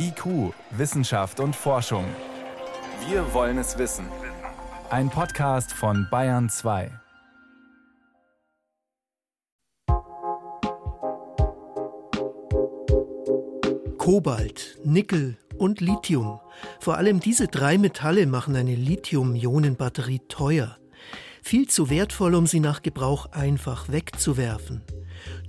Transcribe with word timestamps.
IQ, 0.00 0.54
Wissenschaft 0.70 1.40
und 1.40 1.56
Forschung. 1.56 2.04
Wir 3.08 3.34
wollen 3.34 3.58
es 3.58 3.78
wissen. 3.78 4.06
Ein 4.90 5.10
Podcast 5.10 5.72
von 5.72 6.06
Bayern 6.08 6.48
2. 6.48 6.92
Kobalt, 13.98 14.78
Nickel 14.84 15.36
und 15.56 15.80
Lithium. 15.80 16.38
Vor 16.78 16.96
allem 16.96 17.18
diese 17.18 17.48
drei 17.48 17.76
Metalle 17.76 18.26
machen 18.26 18.54
eine 18.54 18.76
Lithium-Ionen-Batterie 18.76 20.20
teuer. 20.28 20.78
Viel 21.42 21.66
zu 21.68 21.90
wertvoll, 21.90 22.36
um 22.36 22.46
sie 22.46 22.60
nach 22.60 22.82
Gebrauch 22.82 23.32
einfach 23.32 23.88
wegzuwerfen. 23.88 24.82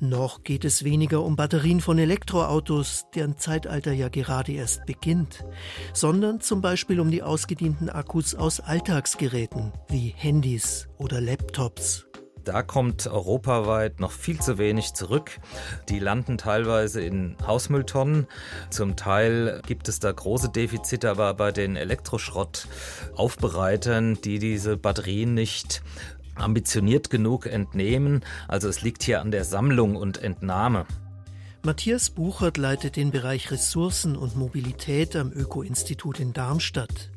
Noch 0.01 0.43
geht 0.43 0.63
es 0.63 0.85
weniger 0.85 1.23
um 1.23 1.35
Batterien 1.35 1.81
von 1.81 1.97
Elektroautos, 1.97 3.07
deren 3.15 3.37
Zeitalter 3.37 3.91
ja 3.91 4.07
gerade 4.07 4.53
erst 4.53 4.85
beginnt, 4.85 5.43
sondern 5.93 6.39
zum 6.39 6.61
Beispiel 6.61 7.01
um 7.01 7.11
die 7.11 7.21
ausgedienten 7.21 7.89
Akkus 7.89 8.33
aus 8.33 8.61
Alltagsgeräten 8.61 9.73
wie 9.89 10.13
Handys 10.15 10.87
oder 10.97 11.19
Laptops. 11.19 12.05
Da 12.45 12.63
kommt 12.63 13.05
europaweit 13.05 13.99
noch 13.99 14.11
viel 14.11 14.39
zu 14.39 14.57
wenig 14.57 14.93
zurück. 14.93 15.41
Die 15.89 15.99
landen 15.99 16.37
teilweise 16.37 17.01
in 17.01 17.35
Hausmülltonnen. 17.45 18.27
Zum 18.69 18.95
Teil 18.95 19.61
gibt 19.67 19.89
es 19.89 19.99
da 19.99 20.09
große 20.11 20.49
Defizite, 20.49 21.11
aber 21.11 21.33
bei 21.33 21.51
den 21.51 21.75
Elektroschrottaufbereitern, 21.75 24.21
die 24.21 24.39
diese 24.39 24.77
Batterien 24.77 25.33
nicht 25.33 25.83
ambitioniert 26.41 27.09
genug 27.09 27.45
entnehmen. 27.45 28.21
Also 28.47 28.67
es 28.69 28.81
liegt 28.81 29.03
hier 29.03 29.21
an 29.21 29.31
der 29.31 29.43
Sammlung 29.43 29.95
und 29.95 30.21
Entnahme. 30.21 30.85
Matthias 31.61 32.09
Buchert 32.09 32.57
leitet 32.57 32.95
den 32.95 33.11
Bereich 33.11 33.51
Ressourcen 33.51 34.15
und 34.15 34.37
Mobilität 34.37 35.15
am 35.15 35.31
Öko-Institut 35.31 36.19
in 36.19 36.31
Darmstadt. 36.31 37.11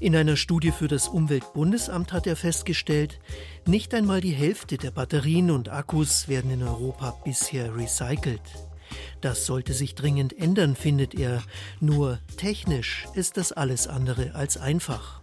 In 0.00 0.14
einer 0.14 0.36
Studie 0.36 0.72
für 0.72 0.88
das 0.88 1.08
Umweltbundesamt 1.08 2.12
hat 2.12 2.26
er 2.26 2.36
festgestellt, 2.36 3.20
nicht 3.66 3.94
einmal 3.94 4.20
die 4.20 4.32
Hälfte 4.32 4.76
der 4.76 4.90
Batterien 4.90 5.50
und 5.50 5.70
Akkus 5.70 6.28
werden 6.28 6.50
in 6.50 6.62
Europa 6.62 7.16
bisher 7.24 7.76
recycelt. 7.76 8.42
Das 9.20 9.46
sollte 9.46 9.72
sich 9.72 9.94
dringend 9.94 10.38
ändern, 10.38 10.76
findet 10.76 11.14
er. 11.14 11.42
Nur 11.80 12.18
technisch 12.36 13.06
ist 13.14 13.36
das 13.36 13.52
alles 13.52 13.86
andere 13.86 14.34
als 14.34 14.56
einfach. 14.56 15.20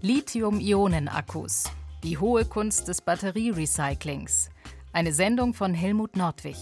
Lithium-Ionen-Akkus. 0.00 1.64
Die 2.02 2.16
hohe 2.16 2.46
Kunst 2.46 2.88
des 2.88 3.02
Batterierecyclings. 3.02 4.48
Eine 4.90 5.12
Sendung 5.12 5.52
von 5.52 5.74
Helmut 5.74 6.16
Nordwig. 6.16 6.56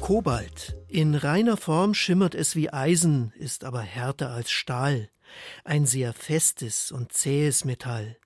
Kobalt. 0.00 0.74
In 0.88 1.14
reiner 1.14 1.58
Form 1.58 1.92
schimmert 1.92 2.34
es 2.34 2.56
wie 2.56 2.72
Eisen, 2.72 3.34
ist 3.36 3.64
aber 3.64 3.82
härter 3.82 4.30
als 4.30 4.50
Stahl. 4.50 5.10
Ein 5.64 5.84
sehr 5.84 6.14
festes 6.14 6.90
und 6.90 7.12
zähes 7.12 7.66
Metall. 7.66 8.16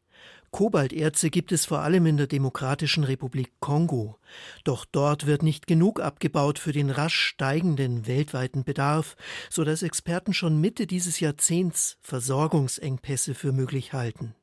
Kobalterze 0.52 1.30
gibt 1.30 1.50
es 1.50 1.64
vor 1.64 1.80
allem 1.80 2.04
in 2.04 2.18
der 2.18 2.26
Demokratischen 2.26 3.04
Republik 3.04 3.52
Kongo. 3.58 4.18
Doch 4.64 4.84
dort 4.84 5.26
wird 5.26 5.42
nicht 5.42 5.66
genug 5.66 5.98
abgebaut 5.98 6.58
für 6.58 6.72
den 6.72 6.90
rasch 6.90 7.18
steigenden 7.18 8.06
weltweiten 8.06 8.62
Bedarf, 8.62 9.16
so 9.48 9.64
dass 9.64 9.82
Experten 9.82 10.34
schon 10.34 10.60
Mitte 10.60 10.86
dieses 10.86 11.20
Jahrzehnts 11.20 11.96
Versorgungsengpässe 12.02 13.34
für 13.34 13.52
möglich 13.52 13.94
halten. 13.94 14.34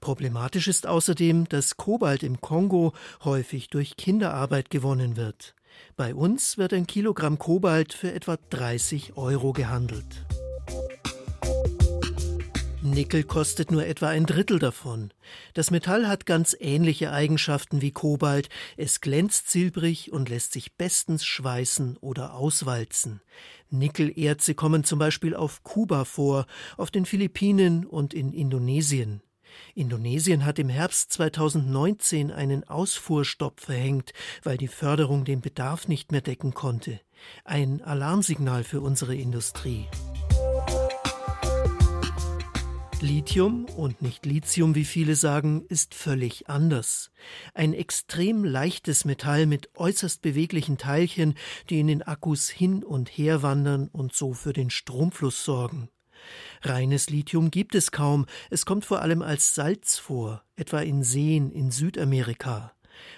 Problematisch 0.00 0.68
ist 0.68 0.86
außerdem, 0.86 1.48
dass 1.48 1.78
Kobalt 1.78 2.22
im 2.22 2.42
Kongo 2.42 2.92
häufig 3.24 3.70
durch 3.70 3.96
Kinderarbeit 3.96 4.68
gewonnen 4.68 5.16
wird. 5.16 5.54
Bei 5.96 6.14
uns 6.14 6.58
wird 6.58 6.74
ein 6.74 6.86
Kilogramm 6.86 7.38
Kobalt 7.38 7.94
für 7.94 8.12
etwa 8.12 8.36
30 8.50 9.16
Euro 9.16 9.52
gehandelt. 9.54 10.26
Nickel 12.90 13.24
kostet 13.24 13.70
nur 13.70 13.86
etwa 13.86 14.08
ein 14.08 14.26
Drittel 14.26 14.58
davon. 14.58 15.12
Das 15.54 15.70
Metall 15.70 16.08
hat 16.08 16.26
ganz 16.26 16.56
ähnliche 16.58 17.12
Eigenschaften 17.12 17.82
wie 17.82 17.90
Kobalt. 17.90 18.48
Es 18.76 19.00
glänzt 19.00 19.50
silbrig 19.50 20.12
und 20.12 20.28
lässt 20.28 20.52
sich 20.52 20.76
bestens 20.76 21.24
schweißen 21.24 21.96
oder 21.98 22.34
auswalzen. 22.34 23.20
Nickelerze 23.70 24.54
kommen 24.54 24.84
zum 24.84 24.98
Beispiel 24.98 25.34
auf 25.34 25.62
Kuba 25.62 26.04
vor, 26.04 26.46
auf 26.76 26.90
den 26.90 27.06
Philippinen 27.06 27.86
und 27.86 28.14
in 28.14 28.32
Indonesien. 28.32 29.22
Indonesien 29.74 30.44
hat 30.44 30.58
im 30.58 30.68
Herbst 30.68 31.12
2019 31.12 32.30
einen 32.30 32.64
Ausfuhrstopp 32.64 33.60
verhängt, 33.60 34.12
weil 34.42 34.56
die 34.56 34.68
Förderung 34.68 35.24
den 35.24 35.40
Bedarf 35.40 35.88
nicht 35.88 36.12
mehr 36.12 36.20
decken 36.20 36.54
konnte. 36.54 37.00
Ein 37.44 37.82
Alarmsignal 37.82 38.64
für 38.64 38.80
unsere 38.80 39.14
Industrie. 39.14 39.86
Lithium 43.02 43.64
und 43.76 44.02
nicht 44.02 44.26
Lithium, 44.26 44.74
wie 44.74 44.84
viele 44.84 45.14
sagen, 45.14 45.64
ist 45.68 45.94
völlig 45.94 46.48
anders. 46.48 47.10
Ein 47.54 47.72
extrem 47.72 48.44
leichtes 48.44 49.04
Metall 49.04 49.46
mit 49.46 49.70
äußerst 49.74 50.20
beweglichen 50.20 50.76
Teilchen, 50.76 51.34
die 51.68 51.80
in 51.80 51.86
den 51.86 52.02
Akkus 52.02 52.48
hin 52.48 52.84
und 52.84 53.08
her 53.08 53.42
wandern 53.42 53.88
und 53.88 54.14
so 54.14 54.34
für 54.34 54.52
den 54.52 54.70
Stromfluss 54.70 55.44
sorgen. 55.44 55.88
Reines 56.62 57.08
Lithium 57.08 57.50
gibt 57.50 57.74
es 57.74 57.90
kaum, 57.90 58.26
es 58.50 58.66
kommt 58.66 58.84
vor 58.84 59.00
allem 59.00 59.22
als 59.22 59.54
Salz 59.54 59.96
vor, 59.96 60.44
etwa 60.56 60.80
in 60.80 61.02
Seen 61.02 61.50
in 61.50 61.70
Südamerika. 61.70 62.72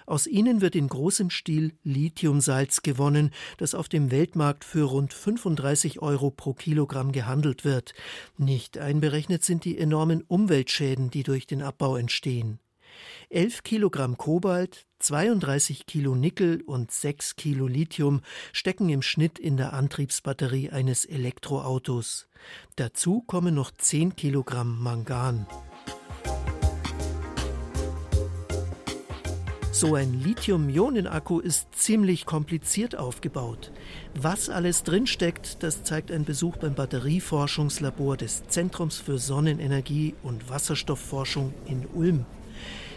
Aus 0.07 0.27
ihnen 0.27 0.61
wird 0.61 0.75
in 0.75 0.89
großem 0.89 1.31
Stil 1.31 1.73
Lithiumsalz 1.83 2.83
gewonnen, 2.83 3.31
das 3.59 3.75
auf 3.75 3.89
dem 3.89 4.11
Weltmarkt 4.11 4.65
für 4.65 4.85
rund 4.85 5.13
35 5.13 6.03
Euro 6.03 6.31
pro 6.31 6.55
Kilogramm 6.55 7.13
gehandelt 7.13 7.65
wird. 7.65 7.95
Nicht 8.39 8.79
einberechnet 8.79 9.45
sind 9.45 9.65
die 9.65 9.79
enormen 9.79 10.23
Umweltschäden, 10.23 11.11
die 11.11 11.23
durch 11.23 11.47
den 11.47 11.63
Abbau 11.63 11.97
entstehen. 11.97 12.59
11 13.31 13.63
Kilogramm 13.63 14.19
Kobalt, 14.19 14.87
32 14.99 15.87
Kilo 15.87 16.15
Nickel 16.15 16.61
und 16.63 16.91
6 16.91 17.37
Kilo 17.37 17.67
Lithium 17.67 18.21
stecken 18.53 18.89
im 18.89 19.03
Schnitt 19.03 19.39
in 19.39 19.57
der 19.57 19.73
Antriebsbatterie 19.73 20.71
eines 20.71 21.05
Elektroautos. 21.05 22.29
Dazu 22.77 23.23
kommen 23.23 23.55
noch 23.55 23.71
10 23.71 24.17
Kilogramm 24.17 24.83
Mangan. 24.83 25.47
So 29.75 29.95
ein 29.95 30.21
Lithium-Ionen-Akku 30.21 31.41
ist 31.41 31.75
ziemlich 31.75 32.27
kompliziert 32.27 32.95
aufgebaut. 32.95 33.73
Was 34.15 34.51
alles 34.51 34.83
drinsteckt, 34.83 35.63
das 35.63 35.83
zeigt 35.83 36.13
ein 36.13 36.27
Besuch 36.27 36.59
beim 36.59 36.75
Batterieforschungslabor 36.75 38.19
des 38.19 38.47
Zentrums 38.49 38.99
für 38.99 39.17
Sonnenenergie 39.17 40.15
und 40.23 40.51
Wasserstoffforschung 40.51 41.55
in 41.65 41.87
Ulm. 41.95 42.27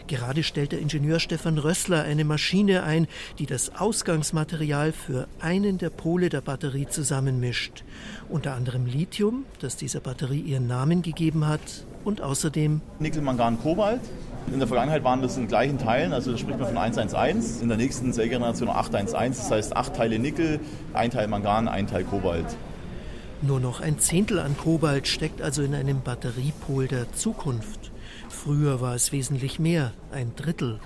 Gerade 0.08 0.44
stellt 0.44 0.74
der 0.74 0.80
Ingenieur 0.80 1.22
Stefan 1.22 1.58
Rössler 1.58 2.04
eine 2.04 2.26
Maschine 2.26 2.84
ein, 2.84 3.08
die 3.40 3.46
das 3.46 3.74
Ausgangsmaterial 3.74 4.92
für 4.92 5.30
einen 5.40 5.78
der 5.78 5.90
Pole 5.90 6.28
der 6.28 6.42
Batterie 6.42 6.88
zusammenmischt. 6.88 7.86
Unter 8.28 8.54
anderem 8.54 8.86
Lithium, 8.86 9.46
das 9.62 9.78
dieser 9.78 10.02
Batterie 10.02 10.42
ihren 10.42 10.68
Namen 10.68 11.02
gegeben 11.02 11.48
hat, 11.48 11.86
und 12.04 12.22
außerdem 12.22 12.82
Nickel, 13.00 13.22
Mangan, 13.22 13.58
Kobalt. 13.60 14.02
In 14.52 14.60
der 14.60 14.68
Vergangenheit 14.68 15.04
waren 15.04 15.22
das 15.22 15.38
in 15.38 15.48
gleichen 15.48 15.80
Teilen, 15.80 16.14
also 16.14 16.32
da 16.32 16.38
spricht 16.38 16.60
man 16.60 16.68
von 16.68 16.78
111. 16.78 17.62
In 17.62 17.68
der 17.68 17.78
nächsten 17.78 18.14
Zellgeneration 18.14 18.70
811, 18.70 19.38
das 19.38 19.52
heißt 19.52 19.76
acht 19.76 19.96
Teile 19.96 20.20
Nickel, 20.20 20.60
ein 20.94 21.10
Teil 21.10 21.28
Mangan, 21.28 21.68
ein 21.68 21.88
Teil 21.88 22.04
Kobalt. 22.04 22.46
Nur 23.42 23.60
noch 23.60 23.82
ein 23.82 24.00
Zehntel 24.00 24.40
an 24.40 24.56
Kobalt 24.56 25.08
steckt 25.08 25.42
also 25.42 25.62
in 25.62 25.74
einem 25.74 26.02
Batteriepol 26.02 26.88
der 26.88 27.12
Zukunft. 27.14 27.92
Früher 28.30 28.82
war 28.82 28.96
es 28.96 29.12
wesentlich 29.12 29.60
mehr, 29.60 29.94
ein 30.12 30.34
Drittel. 30.36 30.80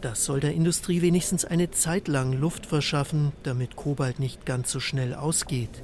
Das 0.00 0.24
soll 0.24 0.40
der 0.40 0.54
Industrie 0.54 1.00
wenigstens 1.02 1.44
eine 1.44 1.70
Zeit 1.70 2.08
lang 2.08 2.32
Luft 2.32 2.66
verschaffen, 2.66 3.32
damit 3.42 3.76
Kobalt 3.76 4.18
nicht 4.20 4.46
ganz 4.46 4.72
so 4.72 4.80
schnell 4.80 5.14
ausgeht. 5.14 5.82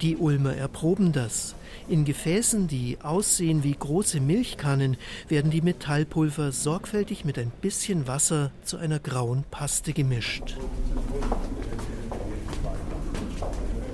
Die 0.00 0.16
Ulmer 0.16 0.54
erproben 0.54 1.12
das. 1.12 1.56
In 1.88 2.04
Gefäßen, 2.04 2.68
die 2.68 2.98
aussehen 3.02 3.64
wie 3.64 3.74
große 3.74 4.20
Milchkannen, 4.20 4.96
werden 5.28 5.50
die 5.50 5.60
Metallpulver 5.60 6.52
sorgfältig 6.52 7.24
mit 7.24 7.36
ein 7.36 7.50
bisschen 7.62 8.06
Wasser 8.06 8.52
zu 8.62 8.76
einer 8.76 9.00
grauen 9.00 9.44
Paste 9.50 9.92
gemischt. 9.92 10.56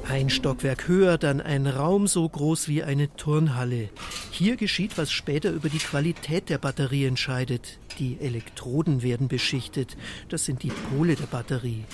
Ein 0.06 0.28
Stockwerk 0.28 0.86
höher, 0.88 1.16
dann 1.16 1.40
ein 1.40 1.66
Raum 1.66 2.06
so 2.06 2.28
groß 2.28 2.68
wie 2.68 2.82
eine 2.82 3.14
Turnhalle. 3.16 3.88
Hier 4.30 4.56
geschieht, 4.56 4.98
was 4.98 5.10
später 5.10 5.50
über 5.50 5.70
die 5.70 5.78
Qualität 5.78 6.50
der 6.50 6.58
Batterie 6.58 7.06
entscheidet. 7.06 7.78
Die 7.98 8.18
Elektroden 8.20 9.02
werden 9.02 9.28
beschichtet. 9.28 9.96
Das 10.28 10.44
sind 10.44 10.62
die 10.62 10.72
Pole 10.90 11.16
der 11.16 11.26
Batterie. 11.26 11.84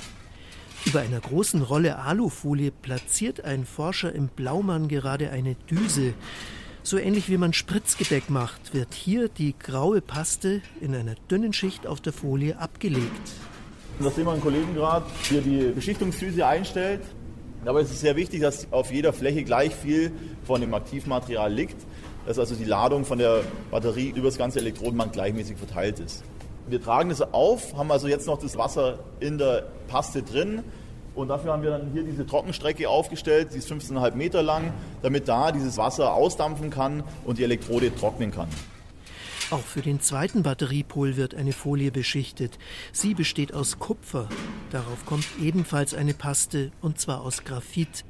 Über 0.86 1.00
einer 1.00 1.20
großen 1.20 1.62
Rolle 1.62 1.98
Alufolie 1.98 2.70
platziert 2.70 3.44
ein 3.44 3.66
Forscher 3.66 4.12
im 4.14 4.28
Blaumann 4.28 4.88
gerade 4.88 5.30
eine 5.30 5.54
Düse. 5.70 6.14
So 6.82 6.96
ähnlich 6.96 7.28
wie 7.28 7.36
man 7.36 7.52
Spritzgebäck 7.52 8.30
macht, 8.30 8.72
wird 8.72 8.94
hier 8.94 9.28
die 9.28 9.54
graue 9.58 10.00
Paste 10.00 10.62
in 10.80 10.94
einer 10.94 11.14
dünnen 11.30 11.52
Schicht 11.52 11.86
auf 11.86 12.00
der 12.00 12.14
Folie 12.14 12.58
abgelegt. 12.58 13.04
Da 14.00 14.10
sehen 14.10 14.24
wir 14.24 14.32
einen 14.32 14.40
Kollegen 14.40 14.74
gerade, 14.74 15.04
hier 15.28 15.42
die 15.42 15.70
Beschichtungsdüse 15.74 16.46
einstellt. 16.46 17.02
Es 17.62 17.90
ist 17.90 18.00
sehr 18.00 18.16
wichtig, 18.16 18.40
dass 18.40 18.72
auf 18.72 18.90
jeder 18.90 19.12
Fläche 19.12 19.44
gleich 19.44 19.74
viel 19.74 20.10
von 20.44 20.62
dem 20.62 20.72
Aktivmaterial 20.72 21.52
liegt, 21.52 21.76
dass 22.26 22.38
also 22.38 22.54
die 22.54 22.64
Ladung 22.64 23.04
von 23.04 23.18
der 23.18 23.42
Batterie 23.70 24.14
über 24.16 24.28
das 24.28 24.38
ganze 24.38 24.60
Elektrodenband 24.60 25.12
gleichmäßig 25.12 25.58
verteilt 25.58 26.00
ist. 26.00 26.24
Wir 26.70 26.80
tragen 26.80 27.08
das 27.08 27.20
auf, 27.20 27.76
haben 27.76 27.90
also 27.90 28.06
jetzt 28.06 28.26
noch 28.26 28.38
das 28.38 28.56
Wasser 28.56 29.00
in 29.18 29.38
der 29.38 29.66
Paste 29.88 30.22
drin 30.22 30.62
und 31.14 31.28
dafür 31.28 31.52
haben 31.52 31.62
wir 31.62 31.70
dann 31.70 31.90
hier 31.92 32.04
diese 32.04 32.26
Trockenstrecke 32.26 32.88
aufgestellt, 32.88 33.48
die 33.52 33.58
ist 33.58 33.70
15,5 33.70 34.14
Meter 34.14 34.42
lang, 34.42 34.72
damit 35.02 35.26
da 35.28 35.50
dieses 35.50 35.76
Wasser 35.76 36.14
ausdampfen 36.14 36.70
kann 36.70 37.02
und 37.24 37.38
die 37.38 37.44
Elektrode 37.44 37.94
trocknen 37.94 38.30
kann. 38.30 38.48
Auch 39.50 39.58
für 39.58 39.82
den 39.82 40.00
zweiten 40.00 40.44
Batteriepol 40.44 41.16
wird 41.16 41.34
eine 41.34 41.52
Folie 41.52 41.90
beschichtet. 41.90 42.56
Sie 42.92 43.14
besteht 43.14 43.52
aus 43.52 43.80
Kupfer. 43.80 44.28
Darauf 44.70 45.04
kommt 45.06 45.26
ebenfalls 45.42 45.92
eine 45.92 46.14
Paste, 46.14 46.70
und 46.80 47.00
zwar 47.00 47.22
aus 47.22 47.42
Graphit. 47.42 48.04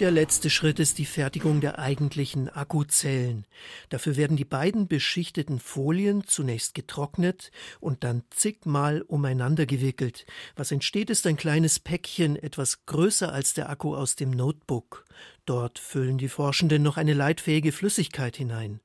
Der 0.00 0.12
letzte 0.12 0.48
Schritt 0.48 0.78
ist 0.78 0.98
die 0.98 1.04
Fertigung 1.04 1.60
der 1.60 1.80
eigentlichen 1.80 2.48
Akkuzellen. 2.48 3.46
Dafür 3.88 4.16
werden 4.16 4.36
die 4.36 4.44
beiden 4.44 4.86
beschichteten 4.86 5.58
Folien 5.58 6.22
zunächst 6.24 6.76
getrocknet 6.76 7.50
und 7.80 8.04
dann 8.04 8.22
zigmal 8.30 9.02
umeinander 9.02 9.66
gewickelt. 9.66 10.24
Was 10.54 10.70
entsteht, 10.70 11.10
ist 11.10 11.26
ein 11.26 11.36
kleines 11.36 11.80
Päckchen, 11.80 12.36
etwas 12.36 12.86
größer 12.86 13.32
als 13.32 13.54
der 13.54 13.70
Akku 13.70 13.96
aus 13.96 14.14
dem 14.14 14.30
Notebook. 14.30 15.04
Dort 15.46 15.80
füllen 15.80 16.18
die 16.18 16.28
Forschenden 16.28 16.82
noch 16.82 16.96
eine 16.96 17.14
leitfähige 17.14 17.72
Flüssigkeit 17.72 18.36
hinein. 18.36 18.78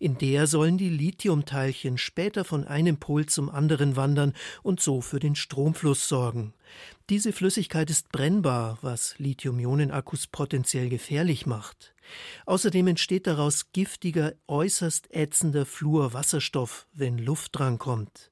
In 0.00 0.18
der 0.18 0.46
sollen 0.46 0.78
die 0.78 0.90
Lithiumteilchen 0.90 1.98
später 1.98 2.44
von 2.44 2.66
einem 2.66 2.98
Pol 2.98 3.26
zum 3.26 3.48
anderen 3.50 3.96
wandern 3.96 4.34
und 4.62 4.80
so 4.80 5.00
für 5.00 5.18
den 5.18 5.34
Stromfluss 5.34 6.08
sorgen. 6.08 6.54
Diese 7.10 7.32
Flüssigkeit 7.32 7.88
ist 7.88 8.12
brennbar, 8.12 8.76
was 8.82 9.14
Lithium-Ionen-Akkus 9.16 10.26
potenziell 10.26 10.90
gefährlich 10.90 11.46
macht. 11.46 11.94
Außerdem 12.44 12.86
entsteht 12.88 13.26
daraus 13.26 13.72
giftiger, 13.72 14.34
äußerst 14.46 15.10
ätzender 15.10 15.64
Fluorwasserstoff, 15.64 16.86
wenn 16.92 17.16
Luft 17.16 17.58
drankommt. 17.58 18.30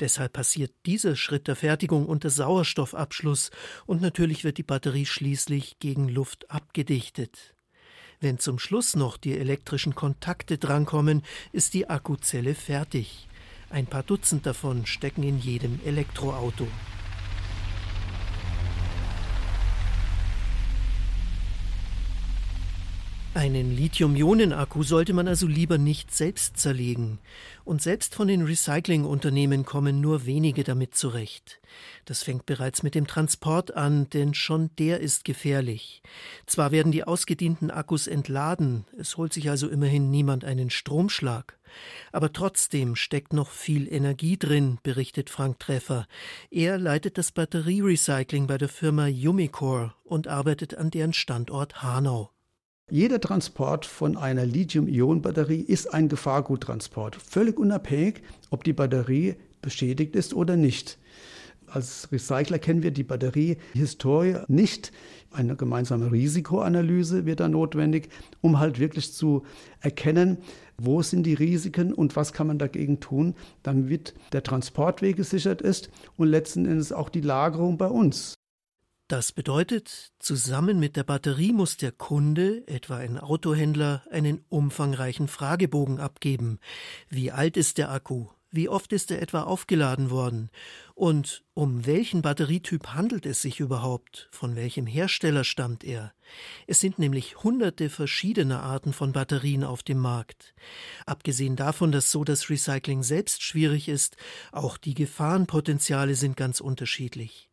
Deshalb 0.00 0.32
passiert 0.32 0.72
dieser 0.84 1.14
Schritt 1.14 1.46
der 1.46 1.54
Fertigung 1.54 2.06
unter 2.06 2.28
Sauerstoffabschluss 2.28 3.52
und 3.86 4.02
natürlich 4.02 4.42
wird 4.42 4.58
die 4.58 4.64
Batterie 4.64 5.06
schließlich 5.06 5.78
gegen 5.78 6.08
Luft 6.08 6.50
abgedichtet. 6.50 7.54
Wenn 8.18 8.40
zum 8.40 8.58
Schluss 8.58 8.96
noch 8.96 9.16
die 9.16 9.38
elektrischen 9.38 9.94
Kontakte 9.94 10.58
drankommen, 10.58 11.22
ist 11.52 11.72
die 11.72 11.88
Akkuzelle 11.88 12.56
fertig. 12.56 13.28
Ein 13.70 13.86
paar 13.86 14.02
Dutzend 14.02 14.44
davon 14.44 14.86
stecken 14.86 15.22
in 15.22 15.38
jedem 15.38 15.78
Elektroauto. 15.84 16.66
Einen 23.38 23.76
Lithium-Ionen-Akku 23.76 24.82
sollte 24.82 25.12
man 25.12 25.28
also 25.28 25.46
lieber 25.46 25.78
nicht 25.78 26.12
selbst 26.12 26.56
zerlegen. 26.56 27.20
Und 27.64 27.80
selbst 27.80 28.16
von 28.16 28.26
den 28.26 28.42
Recyclingunternehmen 28.42 29.64
kommen 29.64 30.00
nur 30.00 30.26
wenige 30.26 30.64
damit 30.64 30.96
zurecht. 30.96 31.60
Das 32.04 32.24
fängt 32.24 32.46
bereits 32.46 32.82
mit 32.82 32.96
dem 32.96 33.06
Transport 33.06 33.76
an, 33.76 34.10
denn 34.10 34.34
schon 34.34 34.70
der 34.80 34.98
ist 34.98 35.24
gefährlich. 35.24 36.02
Zwar 36.46 36.72
werden 36.72 36.90
die 36.90 37.04
ausgedienten 37.04 37.70
Akkus 37.70 38.08
entladen, 38.08 38.86
es 38.98 39.16
holt 39.16 39.32
sich 39.32 39.48
also 39.48 39.68
immerhin 39.68 40.10
niemand 40.10 40.44
einen 40.44 40.68
Stromschlag. 40.68 41.60
Aber 42.10 42.32
trotzdem 42.32 42.96
steckt 42.96 43.32
noch 43.32 43.50
viel 43.50 43.86
Energie 43.86 44.36
drin, 44.36 44.78
berichtet 44.82 45.30
Frank 45.30 45.60
Treffer. 45.60 46.08
Er 46.50 46.76
leitet 46.76 47.16
das 47.18 47.30
Batterierecycling 47.30 48.48
bei 48.48 48.58
der 48.58 48.68
Firma 48.68 49.06
Umicore 49.06 49.94
und 50.02 50.26
arbeitet 50.26 50.74
an 50.74 50.90
deren 50.90 51.12
Standort 51.12 51.84
Hanau. 51.84 52.32
Jeder 52.90 53.20
Transport 53.20 53.84
von 53.84 54.16
einer 54.16 54.46
Lithium-Ionen-Batterie 54.46 55.60
ist 55.60 55.92
ein 55.92 56.08
Gefahrguttransport, 56.08 57.16
völlig 57.16 57.58
unabhängig, 57.58 58.22
ob 58.48 58.64
die 58.64 58.72
Batterie 58.72 59.34
beschädigt 59.60 60.16
ist 60.16 60.32
oder 60.32 60.56
nicht. 60.56 60.96
Als 61.66 62.10
Recycler 62.10 62.58
kennen 62.58 62.82
wir 62.82 62.90
die 62.90 63.02
Batteriehistorie 63.02 64.36
nicht. 64.48 64.90
Eine 65.30 65.54
gemeinsame 65.54 66.10
Risikoanalyse 66.10 67.26
wird 67.26 67.40
da 67.40 67.48
notwendig, 67.48 68.08
um 68.40 68.58
halt 68.58 68.78
wirklich 68.78 69.12
zu 69.12 69.42
erkennen, 69.80 70.38
wo 70.78 71.02
sind 71.02 71.24
die 71.24 71.34
Risiken 71.34 71.92
und 71.92 72.16
was 72.16 72.32
kann 72.32 72.46
man 72.46 72.58
dagegen 72.58 73.00
tun, 73.00 73.34
damit 73.64 74.14
der 74.32 74.42
Transportweg 74.42 75.16
gesichert 75.16 75.60
ist 75.60 75.90
und 76.16 76.28
letzten 76.28 76.64
Endes 76.64 76.92
auch 76.92 77.10
die 77.10 77.20
Lagerung 77.20 77.76
bei 77.76 77.88
uns. 77.88 78.37
Das 79.08 79.32
bedeutet, 79.32 80.12
zusammen 80.18 80.78
mit 80.78 80.94
der 80.94 81.02
Batterie 81.02 81.54
muss 81.54 81.78
der 81.78 81.92
Kunde, 81.92 82.62
etwa 82.68 82.98
ein 82.98 83.16
Autohändler, 83.18 84.02
einen 84.10 84.44
umfangreichen 84.50 85.28
Fragebogen 85.28 85.98
abgeben. 85.98 86.58
Wie 87.08 87.32
alt 87.32 87.56
ist 87.56 87.78
der 87.78 87.90
Akku? 87.90 88.26
Wie 88.50 88.68
oft 88.68 88.92
ist 88.92 89.10
er 89.10 89.22
etwa 89.22 89.44
aufgeladen 89.44 90.10
worden? 90.10 90.50
Und 90.94 91.42
um 91.54 91.86
welchen 91.86 92.20
Batterietyp 92.20 92.88
handelt 92.88 93.24
es 93.24 93.40
sich 93.40 93.60
überhaupt? 93.60 94.28
Von 94.30 94.56
welchem 94.56 94.86
Hersteller 94.86 95.44
stammt 95.44 95.84
er? 95.84 96.12
Es 96.66 96.78
sind 96.78 96.98
nämlich 96.98 97.42
hunderte 97.42 97.88
verschiedene 97.88 98.60
Arten 98.60 98.92
von 98.92 99.12
Batterien 99.12 99.64
auf 99.64 99.82
dem 99.82 100.00
Markt. 100.00 100.54
Abgesehen 101.06 101.56
davon, 101.56 101.92
dass 101.92 102.10
so 102.10 102.24
das 102.24 102.50
Recycling 102.50 103.02
selbst 103.02 103.42
schwierig 103.42 103.88
ist, 103.88 104.18
auch 104.52 104.76
die 104.76 104.94
Gefahrenpotenziale 104.94 106.14
sind 106.14 106.36
ganz 106.36 106.60
unterschiedlich. 106.60 107.47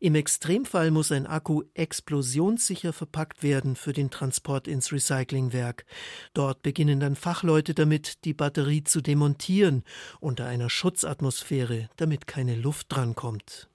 Im 0.00 0.14
Extremfall 0.14 0.90
muss 0.90 1.12
ein 1.12 1.26
Akku 1.26 1.62
explosionssicher 1.74 2.92
verpackt 2.92 3.42
werden 3.42 3.76
für 3.76 3.92
den 3.92 4.10
Transport 4.10 4.68
ins 4.68 4.92
Recyclingwerk. 4.92 5.84
Dort 6.34 6.62
beginnen 6.62 7.00
dann 7.00 7.16
Fachleute 7.16 7.74
damit, 7.74 8.24
die 8.24 8.34
Batterie 8.34 8.84
zu 8.84 9.00
demontieren 9.00 9.84
unter 10.20 10.46
einer 10.46 10.70
Schutzatmosphäre, 10.70 11.88
damit 11.96 12.26
keine 12.26 12.54
Luft 12.54 12.86
drankommt. 12.90 13.68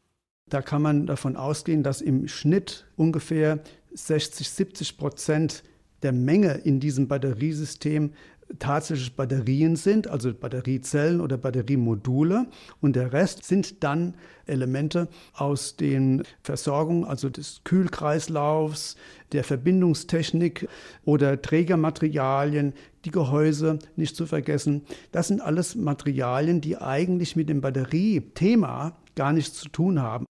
Da 0.48 0.62
kann 0.62 0.82
man 0.82 1.06
davon 1.06 1.36
ausgehen, 1.36 1.84
dass 1.84 2.02
im 2.02 2.28
Schnitt 2.28 2.86
ungefähr 2.96 3.64
60, 3.94 4.50
70 4.50 4.98
Prozent 4.98 5.64
der 6.04 6.12
Menge 6.12 6.54
in 6.64 6.80
diesem 6.80 7.08
Batteriesystem 7.08 8.14
tatsächlich 8.60 9.16
Batterien 9.16 9.76
sind, 9.76 10.08
also 10.08 10.34
Batteriezellen 10.34 11.22
oder 11.22 11.38
Batteriemodule. 11.38 12.48
Und 12.82 12.96
der 12.96 13.14
Rest 13.14 13.44
sind 13.44 13.84
dann 13.84 14.16
Elemente 14.46 15.08
aus 15.34 15.76
den 15.76 16.24
Versorgung, 16.42 17.06
also 17.06 17.30
des 17.30 17.62
Kühlkreislaufs, 17.64 18.96
der 19.32 19.44
Verbindungstechnik 19.44 20.68
oder 21.06 21.42
Trägermaterialien, 21.42 22.74
die 23.06 23.12
Gehäuse 23.12 23.80
nicht 23.96 24.16
zu 24.16 24.26
vergessen. 24.26 24.84
Das 25.12 25.28
sind 25.28 25.42
alles 25.42 25.76
Materialien, 25.76 26.62
die 26.62 26.78
eigentlich 26.78 27.36
mit 27.36 27.50
dem 27.50 27.62
Batteriethema 27.62 28.98
gar 29.16 29.34
nichts 29.34 29.60
zu 29.60 29.70
tun 29.70 30.02
haben. 30.02 30.26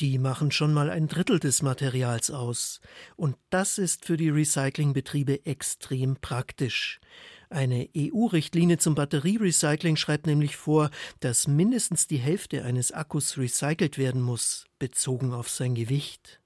Die 0.00 0.18
machen 0.18 0.50
schon 0.50 0.72
mal 0.72 0.90
ein 0.90 1.06
Drittel 1.06 1.38
des 1.38 1.62
Materials 1.62 2.30
aus. 2.30 2.80
Und 3.16 3.36
das 3.50 3.78
ist 3.78 4.04
für 4.04 4.16
die 4.16 4.30
Recyclingbetriebe 4.30 5.46
extrem 5.46 6.16
praktisch. 6.16 7.00
Eine 7.52 7.86
EU-Richtlinie 7.94 8.78
zum 8.78 8.94
Batterierecycling 8.94 9.96
schreibt 9.96 10.26
nämlich 10.26 10.56
vor, 10.56 10.90
dass 11.20 11.46
mindestens 11.46 12.06
die 12.06 12.16
Hälfte 12.16 12.64
eines 12.64 12.92
Akkus 12.92 13.36
recycelt 13.36 13.98
werden 13.98 14.22
muss, 14.22 14.64
bezogen 14.78 15.34
auf 15.34 15.50
sein 15.50 15.74
Gewicht. 15.74 16.40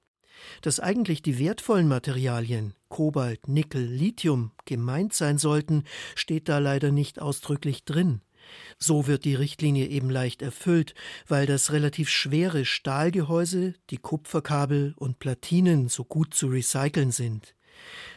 Dass 0.62 0.80
eigentlich 0.80 1.22
die 1.22 1.38
wertvollen 1.38 1.86
Materialien 1.86 2.74
Kobalt, 2.88 3.46
Nickel, 3.46 3.84
Lithium 3.84 4.50
gemeint 4.64 5.14
sein 5.14 5.38
sollten, 5.38 5.84
steht 6.16 6.48
da 6.48 6.58
leider 6.58 6.90
nicht 6.90 7.22
ausdrücklich 7.22 7.84
drin. 7.84 8.20
So 8.76 9.06
wird 9.06 9.24
die 9.24 9.36
Richtlinie 9.36 9.86
eben 9.86 10.10
leicht 10.10 10.42
erfüllt, 10.42 10.94
weil 11.28 11.46
das 11.46 11.70
relativ 11.70 12.08
schwere 12.08 12.64
Stahlgehäuse, 12.64 13.74
die 13.90 13.98
Kupferkabel 13.98 14.94
und 14.96 15.20
Platinen 15.20 15.88
so 15.88 16.04
gut 16.04 16.34
zu 16.34 16.48
recyceln 16.48 17.12
sind. 17.12 17.55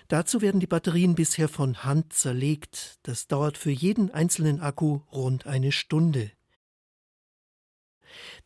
Dazu 0.08 0.42
werden 0.42 0.60
die 0.60 0.68
Batterien 0.68 1.16
bisher 1.16 1.48
von 1.48 1.84
Hand 1.84 2.14
zerlegt. 2.14 3.00
Das 3.04 3.28
dauert 3.28 3.58
für 3.58 3.72
jeden 3.72 4.12
einzelnen 4.12 4.60
Akku 4.60 5.02
rund 5.12 5.46
eine 5.46 5.72
Stunde. 5.72 6.32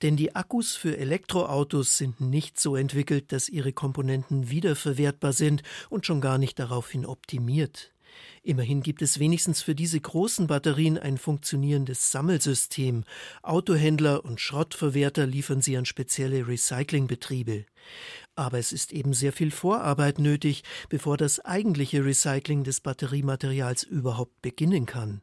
Denn 0.01 0.17
die 0.17 0.35
Akkus 0.35 0.75
für 0.75 0.97
Elektroautos 0.97 1.97
sind 1.97 2.19
nicht 2.19 2.59
so 2.59 2.75
entwickelt, 2.75 3.31
dass 3.31 3.47
ihre 3.47 3.71
Komponenten 3.71 4.49
wiederverwertbar 4.49 5.31
sind 5.33 5.63
und 5.89 6.05
schon 6.05 6.19
gar 6.19 6.37
nicht 6.37 6.59
daraufhin 6.59 7.05
optimiert. 7.05 7.93
Immerhin 8.43 8.81
gibt 8.81 9.01
es 9.01 9.19
wenigstens 9.19 9.61
für 9.61 9.73
diese 9.73 9.99
großen 9.99 10.47
Batterien 10.47 10.97
ein 10.97 11.17
funktionierendes 11.17 12.11
Sammelsystem. 12.11 13.05
Autohändler 13.41 14.25
und 14.25 14.39
Schrottverwerter 14.39 15.25
liefern 15.25 15.61
sie 15.61 15.77
an 15.77 15.85
spezielle 15.85 16.47
Recyclingbetriebe. 16.47 17.65
Aber 18.35 18.57
es 18.57 18.71
ist 18.71 18.93
eben 18.93 19.13
sehr 19.13 19.31
viel 19.31 19.51
Vorarbeit 19.51 20.17
nötig, 20.19 20.63
bevor 20.89 21.17
das 21.17 21.39
eigentliche 21.39 22.03
Recycling 22.03 22.63
des 22.63 22.81
Batteriematerials 22.81 23.83
überhaupt 23.83 24.41
beginnen 24.41 24.85
kann. 24.85 25.21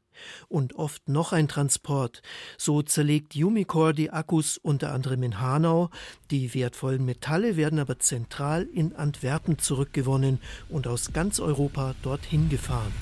Und 0.48 0.74
oft 0.74 1.08
noch 1.08 1.32
ein 1.32 1.48
Transport. 1.48 2.22
So 2.58 2.82
zerlegt 2.82 3.34
Umicore 3.34 3.94
die 3.94 4.10
Akkus 4.10 4.58
unter 4.58 4.92
anderem 4.92 5.22
in 5.22 5.40
Hanau. 5.40 5.90
Die 6.30 6.54
wertvollen 6.54 7.04
Metalle 7.04 7.56
werden 7.56 7.78
aber 7.78 7.98
zentral 7.98 8.64
in 8.64 8.94
Antwerpen 8.94 9.58
zurückgewonnen 9.58 10.40
und 10.68 10.86
aus 10.86 11.12
ganz 11.12 11.40
Europa 11.40 11.94
dorthin 12.02 12.48
gefahren. 12.48 12.92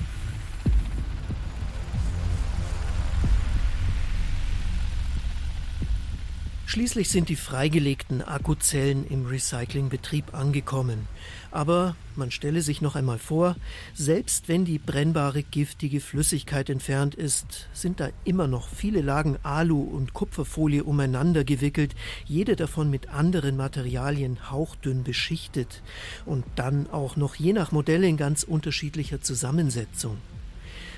Schließlich 6.69 7.09
sind 7.09 7.29
die 7.29 7.35
freigelegten 7.35 8.21
Akkuzellen 8.21 9.03
im 9.07 9.25
Recyclingbetrieb 9.25 10.35
angekommen. 10.35 11.07
Aber 11.49 11.95
man 12.15 12.29
stelle 12.29 12.61
sich 12.61 12.79
noch 12.79 12.95
einmal 12.95 13.17
vor, 13.17 13.55
selbst 13.95 14.47
wenn 14.49 14.65
die 14.65 14.77
brennbare 14.77 15.41
giftige 15.41 15.99
Flüssigkeit 15.99 16.69
entfernt 16.69 17.15
ist, 17.15 17.69
sind 17.73 17.99
da 17.99 18.09
immer 18.23 18.45
noch 18.45 18.69
viele 18.69 19.01
Lagen 19.01 19.39
Alu 19.41 19.81
und 19.81 20.13
Kupferfolie 20.13 20.83
umeinander 20.83 21.43
gewickelt, 21.43 21.95
jede 22.25 22.55
davon 22.55 22.91
mit 22.91 23.09
anderen 23.09 23.57
Materialien 23.57 24.51
hauchdünn 24.51 25.03
beschichtet 25.03 25.81
und 26.27 26.45
dann 26.55 26.87
auch 26.91 27.15
noch 27.15 27.33
je 27.33 27.53
nach 27.53 27.71
Modell 27.71 28.03
in 28.03 28.15
ganz 28.15 28.43
unterschiedlicher 28.43 29.21
Zusammensetzung. 29.21 30.19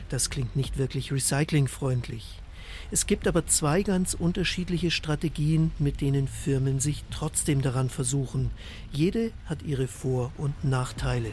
Das 0.09 0.29
klingt 0.29 0.57
nicht 0.57 0.77
wirklich 0.77 1.13
recyclingfreundlich. 1.13 2.40
Es 2.93 3.07
gibt 3.07 3.25
aber 3.25 3.45
zwei 3.45 3.83
ganz 3.83 4.13
unterschiedliche 4.13 4.91
Strategien, 4.91 5.71
mit 5.79 6.01
denen 6.01 6.27
Firmen 6.27 6.81
sich 6.81 7.05
trotzdem 7.09 7.61
daran 7.61 7.89
versuchen. 7.89 8.51
Jede 8.91 9.31
hat 9.45 9.63
ihre 9.63 9.87
Vor- 9.87 10.33
und 10.37 10.65
Nachteile. 10.65 11.31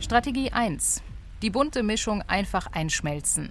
Strategie 0.00 0.50
1. 0.50 1.00
Die 1.42 1.50
bunte 1.50 1.84
Mischung 1.84 2.22
einfach 2.22 2.66
einschmelzen. 2.72 3.50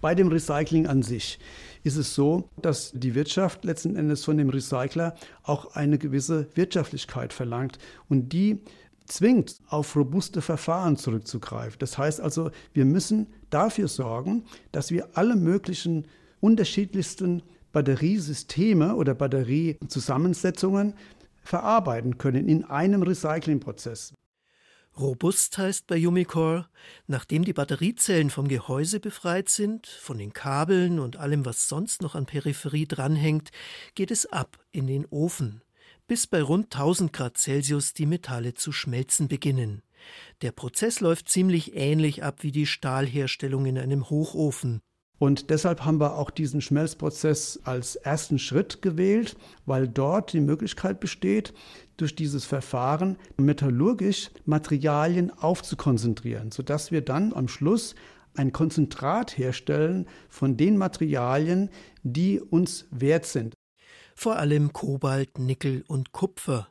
Bei 0.00 0.16
dem 0.16 0.26
Recycling 0.26 0.88
an 0.88 1.02
sich 1.02 1.38
ist 1.84 1.96
es 1.96 2.16
so, 2.16 2.50
dass 2.60 2.90
die 2.92 3.14
Wirtschaft 3.14 3.64
letzten 3.64 3.94
Endes 3.94 4.24
von 4.24 4.36
dem 4.36 4.50
Recycler 4.50 5.14
auch 5.44 5.76
eine 5.76 5.96
gewisse 5.98 6.48
Wirtschaftlichkeit 6.56 7.32
verlangt. 7.32 7.78
Und 8.08 8.32
die 8.32 8.58
zwingt, 9.06 9.58
auf 9.68 9.96
robuste 9.96 10.42
Verfahren 10.42 10.96
zurückzugreifen. 10.96 11.78
Das 11.78 11.98
heißt 11.98 12.20
also, 12.20 12.50
wir 12.72 12.84
müssen 12.84 13.28
dafür 13.50 13.88
sorgen, 13.88 14.44
dass 14.72 14.90
wir 14.90 15.10
alle 15.14 15.36
möglichen 15.36 16.06
unterschiedlichsten 16.40 17.42
Batteriesysteme 17.72 18.96
oder 18.96 19.14
Batteriezusammensetzungen 19.14 20.94
verarbeiten 21.42 22.18
können 22.18 22.48
in 22.48 22.64
einem 22.64 23.02
Recyclingprozess. 23.02 24.14
Robust 24.98 25.58
heißt 25.58 25.86
bei 25.86 26.06
Umicore, 26.06 26.68
nachdem 27.06 27.44
die 27.44 27.52
Batteriezellen 27.52 28.30
vom 28.30 28.48
Gehäuse 28.48 28.98
befreit 28.98 29.50
sind, 29.50 29.86
von 29.86 30.16
den 30.16 30.32
Kabeln 30.32 30.98
und 30.98 31.18
allem, 31.18 31.44
was 31.44 31.68
sonst 31.68 32.00
noch 32.00 32.14
an 32.14 32.24
Peripherie 32.24 32.86
dranhängt, 32.86 33.50
geht 33.94 34.10
es 34.10 34.24
ab 34.24 34.58
in 34.72 34.86
den 34.86 35.04
Ofen 35.10 35.60
bis 36.06 36.26
bei 36.26 36.42
rund 36.42 36.66
1000 36.66 37.12
Grad 37.12 37.36
Celsius 37.36 37.92
die 37.92 38.06
Metalle 38.06 38.54
zu 38.54 38.72
schmelzen 38.72 39.28
beginnen. 39.28 39.82
Der 40.42 40.52
Prozess 40.52 41.00
läuft 41.00 41.28
ziemlich 41.28 41.74
ähnlich 41.74 42.22
ab 42.22 42.42
wie 42.42 42.52
die 42.52 42.66
Stahlherstellung 42.66 43.66
in 43.66 43.78
einem 43.78 44.08
Hochofen. 44.08 44.80
Und 45.18 45.48
deshalb 45.48 45.84
haben 45.84 45.98
wir 45.98 46.18
auch 46.18 46.30
diesen 46.30 46.60
Schmelzprozess 46.60 47.60
als 47.64 47.96
ersten 47.96 48.38
Schritt 48.38 48.82
gewählt, 48.82 49.36
weil 49.64 49.88
dort 49.88 50.34
die 50.34 50.40
Möglichkeit 50.40 51.00
besteht, 51.00 51.54
durch 51.96 52.14
dieses 52.14 52.44
Verfahren 52.44 53.16
metallurgisch 53.38 54.30
Materialien 54.44 55.30
aufzukonzentrieren, 55.30 56.52
sodass 56.52 56.90
wir 56.90 57.00
dann 57.00 57.32
am 57.32 57.48
Schluss 57.48 57.94
ein 58.34 58.52
Konzentrat 58.52 59.38
herstellen 59.38 60.06
von 60.28 60.58
den 60.58 60.76
Materialien, 60.76 61.70
die 62.02 62.38
uns 62.38 62.86
wert 62.90 63.24
sind 63.24 63.54
vor 64.16 64.36
allem 64.36 64.72
Kobalt, 64.72 65.38
Nickel 65.38 65.84
und 65.86 66.10
Kupfer. 66.12 66.68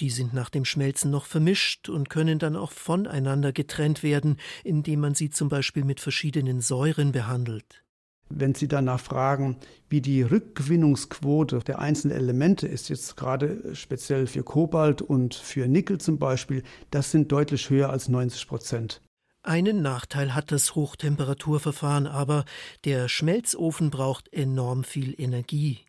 Die 0.00 0.10
sind 0.10 0.34
nach 0.34 0.50
dem 0.50 0.64
Schmelzen 0.64 1.10
noch 1.10 1.26
vermischt 1.26 1.88
und 1.88 2.08
können 2.10 2.38
dann 2.38 2.56
auch 2.56 2.72
voneinander 2.72 3.52
getrennt 3.52 4.02
werden, 4.02 4.38
indem 4.64 5.00
man 5.00 5.14
sie 5.14 5.30
zum 5.30 5.48
Beispiel 5.48 5.84
mit 5.84 6.00
verschiedenen 6.00 6.60
Säuren 6.60 7.12
behandelt. 7.12 7.84
Wenn 8.28 8.54
Sie 8.54 8.66
danach 8.66 8.98
fragen, 8.98 9.56
wie 9.88 10.00
die 10.00 10.22
Rückgewinnungsquote 10.22 11.60
der 11.60 11.78
einzelnen 11.78 12.16
Elemente 12.16 12.66
ist, 12.66 12.88
jetzt 12.88 13.16
gerade 13.16 13.76
speziell 13.76 14.26
für 14.26 14.42
Kobalt 14.42 15.00
und 15.00 15.34
für 15.34 15.68
Nickel 15.68 15.98
zum 15.98 16.18
Beispiel, 16.18 16.64
das 16.90 17.12
sind 17.12 17.30
deutlich 17.30 17.70
höher 17.70 17.90
als 17.90 18.08
90 18.08 18.48
Prozent. 18.48 19.00
Einen 19.44 19.80
Nachteil 19.80 20.34
hat 20.34 20.50
das 20.50 20.74
Hochtemperaturverfahren 20.74 22.08
aber, 22.08 22.44
der 22.84 23.08
Schmelzofen 23.08 23.90
braucht 23.90 24.32
enorm 24.32 24.82
viel 24.82 25.14
Energie. 25.20 25.85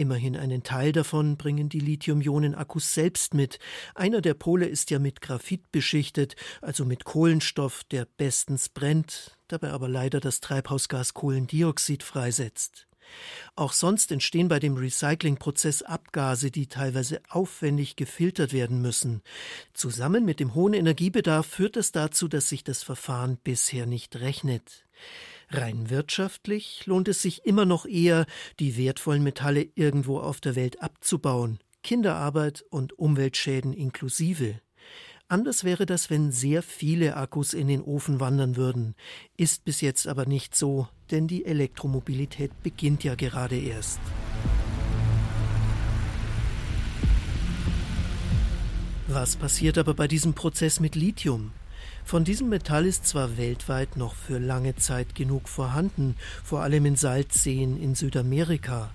Immerhin 0.00 0.34
einen 0.34 0.62
Teil 0.62 0.92
davon 0.92 1.36
bringen 1.36 1.68
die 1.68 1.78
Lithium-Ionen-Akkus 1.78 2.94
selbst 2.94 3.34
mit. 3.34 3.58
Einer 3.94 4.22
der 4.22 4.32
Pole 4.32 4.64
ist 4.64 4.90
ja 4.90 4.98
mit 4.98 5.20
Graphit 5.20 5.70
beschichtet, 5.72 6.36
also 6.62 6.86
mit 6.86 7.04
Kohlenstoff, 7.04 7.84
der 7.84 8.06
bestens 8.06 8.70
brennt, 8.70 9.36
dabei 9.46 9.72
aber 9.72 9.90
leider 9.90 10.18
das 10.18 10.40
Treibhausgas 10.40 11.12
Kohlendioxid 11.12 12.02
freisetzt. 12.02 12.86
Auch 13.56 13.74
sonst 13.74 14.10
entstehen 14.10 14.48
bei 14.48 14.58
dem 14.58 14.78
Recyclingprozess 14.78 15.82
Abgase, 15.82 16.50
die 16.50 16.66
teilweise 16.66 17.20
aufwendig 17.28 17.96
gefiltert 17.96 18.54
werden 18.54 18.80
müssen. 18.80 19.20
Zusammen 19.74 20.24
mit 20.24 20.40
dem 20.40 20.54
hohen 20.54 20.72
Energiebedarf 20.72 21.46
führt 21.46 21.76
das 21.76 21.92
dazu, 21.92 22.26
dass 22.26 22.48
sich 22.48 22.64
das 22.64 22.82
Verfahren 22.82 23.36
bisher 23.36 23.84
nicht 23.84 24.16
rechnet. 24.16 24.86
Rein 25.52 25.90
wirtschaftlich 25.90 26.86
lohnt 26.86 27.08
es 27.08 27.22
sich 27.22 27.44
immer 27.44 27.64
noch 27.64 27.84
eher, 27.84 28.26
die 28.60 28.76
wertvollen 28.76 29.22
Metalle 29.22 29.68
irgendwo 29.74 30.20
auf 30.20 30.40
der 30.40 30.54
Welt 30.54 30.80
abzubauen, 30.80 31.58
Kinderarbeit 31.82 32.64
und 32.70 32.96
Umweltschäden 32.98 33.72
inklusive. 33.72 34.60
Anders 35.26 35.64
wäre 35.64 35.86
das, 35.86 36.08
wenn 36.08 36.30
sehr 36.30 36.62
viele 36.62 37.16
Akkus 37.16 37.52
in 37.52 37.66
den 37.66 37.82
Ofen 37.82 38.20
wandern 38.20 38.56
würden. 38.56 38.94
Ist 39.36 39.64
bis 39.64 39.80
jetzt 39.80 40.06
aber 40.06 40.24
nicht 40.24 40.54
so, 40.54 40.88
denn 41.10 41.26
die 41.26 41.44
Elektromobilität 41.44 42.50
beginnt 42.62 43.02
ja 43.02 43.16
gerade 43.16 43.58
erst. 43.58 44.00
Was 49.08 49.34
passiert 49.34 49.78
aber 49.78 49.94
bei 49.94 50.06
diesem 50.06 50.34
Prozess 50.34 50.78
mit 50.78 50.94
Lithium? 50.94 51.52
Von 52.10 52.24
diesem 52.24 52.48
Metall 52.48 52.86
ist 52.86 53.06
zwar 53.06 53.38
weltweit 53.38 53.96
noch 53.96 54.16
für 54.16 54.38
lange 54.40 54.74
Zeit 54.74 55.14
genug 55.14 55.48
vorhanden, 55.48 56.16
vor 56.42 56.60
allem 56.60 56.84
in 56.84 56.96
Salzseen 56.96 57.80
in 57.80 57.94
Südamerika, 57.94 58.90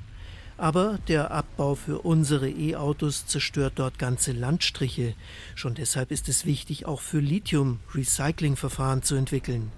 aber 0.58 1.00
der 1.08 1.32
Abbau 1.32 1.76
für 1.76 2.00
unsere 2.00 2.50
E-Autos 2.50 3.26
zerstört 3.26 3.76
dort 3.78 4.00
ganze 4.00 4.34
Landstriche. 4.34 5.14
Schon 5.56 5.76
deshalb 5.76 6.12
ist 6.12 6.28
es 6.28 6.46
wichtig, 6.46 6.88
auch 6.88 7.00
für 7.00 7.22
Lithium 7.22 7.80
Recyclingverfahren 7.94 9.02
zu 9.02 9.16
entwickeln. 9.16 9.72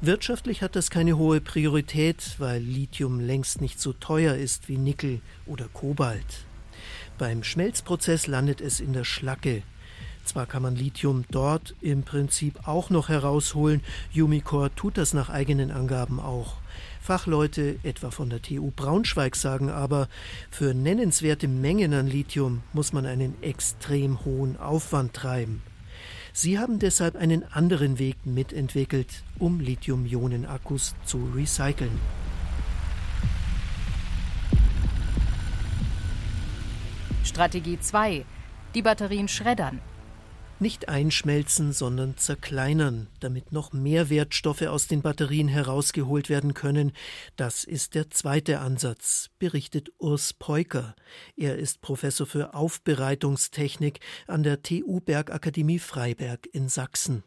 Wirtschaftlich 0.00 0.60
hat 0.60 0.74
das 0.74 0.90
keine 0.90 1.16
hohe 1.16 1.40
Priorität, 1.40 2.34
weil 2.38 2.60
Lithium 2.60 3.20
längst 3.20 3.60
nicht 3.60 3.80
so 3.80 3.92
teuer 3.92 4.34
ist 4.34 4.68
wie 4.68 4.76
Nickel 4.76 5.20
oder 5.46 5.68
Kobalt. 5.72 6.46
Beim 7.16 7.44
Schmelzprozess 7.44 8.26
landet 8.26 8.60
es 8.60 8.80
in 8.80 8.92
der 8.92 9.04
Schlacke, 9.04 9.62
zwar 10.24 10.46
kann 10.46 10.62
man 10.62 10.76
Lithium 10.76 11.24
dort 11.30 11.74
im 11.80 12.02
Prinzip 12.02 12.66
auch 12.66 12.90
noch 12.90 13.08
herausholen, 13.08 13.82
Umicore 14.14 14.74
tut 14.74 14.98
das 14.98 15.14
nach 15.14 15.30
eigenen 15.30 15.70
Angaben 15.70 16.20
auch. 16.20 16.56
Fachleute, 17.00 17.76
etwa 17.82 18.10
von 18.10 18.30
der 18.30 18.40
TU 18.40 18.70
Braunschweig, 18.70 19.34
sagen 19.34 19.70
aber, 19.70 20.08
für 20.50 20.72
nennenswerte 20.72 21.48
Mengen 21.48 21.94
an 21.94 22.06
Lithium 22.06 22.62
muss 22.72 22.92
man 22.92 23.06
einen 23.06 23.34
extrem 23.42 24.24
hohen 24.24 24.56
Aufwand 24.56 25.12
treiben. 25.12 25.62
Sie 26.32 26.58
haben 26.58 26.78
deshalb 26.78 27.16
einen 27.16 27.44
anderen 27.52 27.98
Weg 27.98 28.24
mitentwickelt, 28.24 29.22
um 29.38 29.60
Lithium-Ionen-Akkus 29.60 30.94
zu 31.04 31.28
recyceln. 31.34 31.98
Strategie 37.24 37.78
2. 37.78 38.24
Die 38.74 38.82
Batterien 38.82 39.28
schreddern. 39.28 39.80
Nicht 40.62 40.88
einschmelzen, 40.88 41.72
sondern 41.72 42.16
zerkleinern, 42.18 43.08
damit 43.18 43.50
noch 43.50 43.72
mehr 43.72 44.10
Wertstoffe 44.10 44.62
aus 44.62 44.86
den 44.86 45.02
Batterien 45.02 45.48
herausgeholt 45.48 46.28
werden 46.28 46.54
können. 46.54 46.92
Das 47.34 47.64
ist 47.64 47.96
der 47.96 48.10
zweite 48.10 48.60
Ansatz, 48.60 49.30
berichtet 49.40 49.90
Urs 49.98 50.32
Peuker. 50.32 50.94
Er 51.36 51.58
ist 51.58 51.80
Professor 51.80 52.28
für 52.28 52.54
Aufbereitungstechnik 52.54 53.98
an 54.28 54.44
der 54.44 54.62
TU 54.62 55.00
Bergakademie 55.00 55.80
Freiberg 55.80 56.46
in 56.52 56.68
Sachsen. 56.68 57.24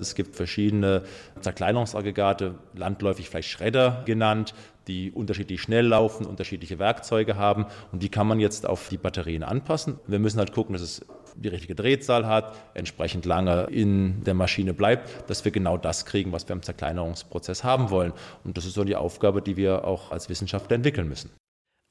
Es 0.00 0.16
gibt 0.16 0.34
verschiedene 0.34 1.04
Zerkleinerungsaggregate, 1.40 2.56
landläufig 2.74 3.30
vielleicht 3.30 3.48
Schredder 3.48 4.02
genannt, 4.04 4.52
die 4.88 5.12
unterschiedlich 5.12 5.62
schnell 5.62 5.86
laufen, 5.86 6.26
unterschiedliche 6.26 6.80
Werkzeuge 6.80 7.36
haben 7.36 7.66
und 7.92 8.02
die 8.02 8.08
kann 8.08 8.26
man 8.26 8.40
jetzt 8.40 8.66
auf 8.66 8.88
die 8.88 8.96
Batterien 8.96 9.44
anpassen. 9.44 10.00
Wir 10.08 10.18
müssen 10.18 10.40
halt 10.40 10.52
gucken, 10.52 10.72
dass 10.72 10.82
es 10.82 11.06
die 11.36 11.48
richtige 11.48 11.76
Drehzahl 11.76 12.26
hat, 12.26 12.56
entsprechend 12.74 13.24
lange 13.24 13.64
in 13.70 14.24
der 14.24 14.34
Maschine 14.34 14.74
bleibt, 14.74 15.30
dass 15.30 15.44
wir 15.44 15.52
genau 15.52 15.76
das 15.76 16.06
kriegen, 16.06 16.32
was 16.32 16.48
wir 16.48 16.54
im 16.54 16.62
Zerkleinerungsprozess 16.62 17.62
haben 17.62 17.90
wollen. 17.90 18.12
Und 18.42 18.56
das 18.56 18.66
ist 18.66 18.74
so 18.74 18.82
die 18.82 18.96
Aufgabe, 18.96 19.42
die 19.42 19.56
wir 19.56 19.84
auch 19.84 20.10
als 20.10 20.28
Wissenschaftler 20.28 20.74
entwickeln 20.74 21.08
müssen. 21.08 21.30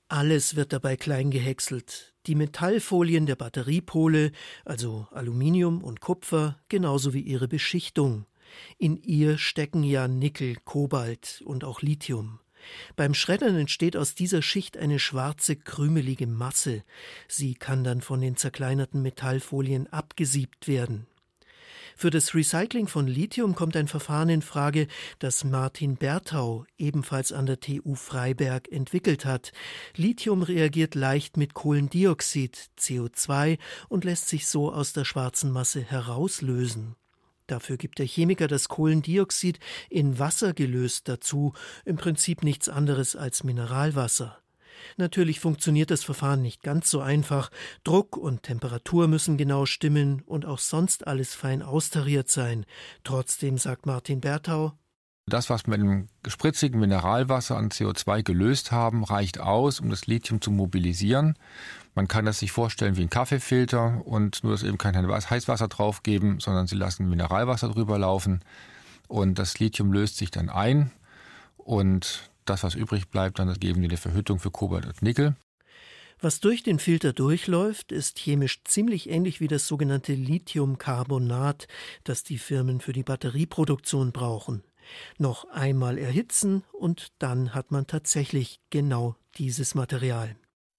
Alles 0.08 0.56
wird 0.56 0.74
dabei 0.74 0.96
klein 0.96 1.32
gehäckselt. 1.32 2.14
Die 2.28 2.36
Metallfolien 2.36 3.26
der 3.26 3.36
Batteriepole, 3.36 4.32
also 4.66 5.08
Aluminium 5.12 5.84
und 5.84 6.02
Kupfer, 6.02 6.60
genauso 6.70 7.14
wie 7.14 7.22
ihre 7.22 7.48
Beschichtung. 7.48 8.26
In 8.78 8.98
ihr 8.98 9.38
stecken 9.38 9.84
ja 9.84 10.08
Nickel, 10.08 10.58
Kobalt 10.64 11.42
und 11.46 11.64
auch 11.64 11.82
Lithium. 11.82 12.40
Beim 12.96 13.14
Schreddern 13.14 13.58
entsteht 13.58 13.98
aus 13.98 14.16
dieser 14.16 14.42
Schicht 14.42 14.78
eine 14.78 15.00
schwarze, 15.00 15.56
krümelige 15.56 16.28
Masse. 16.28 16.84
Sie 17.28 17.56
kann 17.56 17.84
dann 17.84 18.02
von 18.02 18.22
den 18.22 18.38
zerkleinerten 18.38 19.02
Metallfolien 19.02 19.92
abgesiebt 19.92 20.68
werden. 20.68 21.08
Für 21.96 22.10
das 22.10 22.34
Recycling 22.34 22.88
von 22.88 23.08
Lithium 23.08 23.56
kommt 23.56 23.76
ein 23.76 23.88
Verfahren 23.88 24.30
in 24.30 24.42
Frage, 24.42 24.88
das 25.20 25.44
Martin 25.44 25.96
Berthau 25.96 26.66
ebenfalls 26.78 27.32
an 27.32 27.46
der 27.46 27.60
TU 27.60 27.96
Freiberg 27.96 28.72
entwickelt 28.72 29.26
hat. 29.26 29.52
Lithium 29.96 30.44
reagiert 30.44 30.96
leicht 30.96 31.38
mit 31.38 31.54
Kohlendioxid, 31.54 32.70
CO2 32.80 33.58
und 33.90 34.04
lässt 34.04 34.28
sich 34.28 34.48
so 34.48 34.72
aus 34.72 34.94
der 34.94 35.06
schwarzen 35.06 35.52
Masse 35.52 35.82
herauslösen. 35.82 36.96
Dafür 37.48 37.78
gibt 37.78 38.00
der 38.00 38.06
Chemiker 38.06 38.48
das 38.48 38.70
Kohlendioxid 38.70 39.60
in 39.90 40.18
Wasser 40.18 40.54
gelöst 40.54 41.10
dazu, 41.10 41.54
im 41.86 41.98
Prinzip 41.98 42.44
nichts 42.44 42.70
anderes 42.70 43.16
als 43.16 43.44
Mineralwasser. 43.44 44.43
Natürlich 44.98 45.40
funktioniert 45.40 45.92
das 45.92 46.04
Verfahren 46.04 46.42
nicht 46.42 46.64
ganz 46.64 46.90
so 46.90 47.02
einfach. 47.02 47.50
Druck 47.84 48.18
und 48.18 48.44
Temperatur 48.44 49.08
müssen 49.08 49.38
genau 49.38 49.66
stimmen 49.66 50.22
und 50.26 50.46
auch 50.46 50.60
sonst 50.60 51.08
alles 51.08 51.36
fein 51.36 51.62
austariert 51.62 52.30
sein. 52.30 52.66
Trotzdem 53.04 53.58
sagt 53.58 53.86
Martin 53.86 54.22
Berthau, 54.22 54.74
das, 55.26 55.50
was 55.50 55.66
wir 55.66 55.78
mit 55.78 55.80
dem 55.80 56.10
spritzigen 56.28 56.80
Mineralwasser 56.80 57.56
an 57.56 57.70
CO2 57.70 58.24
gelöst 58.24 58.74
haben, 58.74 59.06
reicht 59.06 59.40
aus, 59.40 59.80
um 59.80 59.90
das 59.90 60.06
Lithium 60.06 60.42
zu 60.42 60.52
mobilisieren. 60.52 61.38
Man 61.96 62.10
kann 62.10 62.26
das 62.26 62.40
sich 62.40 62.52
vorstellen 62.52 62.98
wie 62.98 63.04
ein 63.04 63.10
Kaffeefilter 63.10 64.02
und 64.06 64.44
nur, 64.44 64.52
dass 64.52 64.64
eben 64.64 64.78
kein 64.78 64.96
Heißwasser 64.96 65.70
draufgeben, 65.70 66.42
sondern 66.42 66.68
sie 66.68 66.76
lassen 66.76 67.08
Mineralwasser 67.08 67.70
drüber 67.70 67.98
laufen 67.98 68.44
und 69.08 69.40
das 69.40 69.60
Lithium 69.60 69.94
löst 69.94 70.18
sich 70.18 70.30
dann 70.30 70.50
ein 70.50 70.92
und 71.56 72.30
das, 72.46 72.64
was 72.64 72.76
übrig 72.76 73.10
bleibt, 73.10 73.40
dann 73.40 73.54
geben 73.56 73.82
die 73.82 73.88
eine 73.88 73.98
Verhüttung 73.98 74.40
für 74.40 74.52
Kobalt 74.52 74.86
und 74.86 75.02
Nickel. 75.02 75.36
Was 76.20 76.40
durch 76.40 76.64
den 76.64 76.80
Filter 76.80 77.12
durchläuft, 77.12 77.92
ist 77.92 78.18
chemisch 78.18 78.64
ziemlich 78.64 79.10
ähnlich 79.10 79.42
wie 79.42 79.48
das 79.48 79.68
sogenannte 79.68 80.14
Lithiumcarbonat, 80.14 81.68
das 82.06 82.24
die 82.24 82.38
Firmen 82.38 82.80
für 82.80 82.94
die 82.94 83.04
Batterieproduktion 83.04 84.14
brauchen. 84.14 84.64
Noch 85.18 85.50
einmal 85.50 85.98
erhitzen 85.98 86.64
und 86.72 87.12
dann 87.20 87.54
hat 87.54 87.72
man 87.72 87.88
tatsächlich 87.88 88.62
genau 88.70 89.16
dieses 89.38 89.76
Material. 89.76 90.36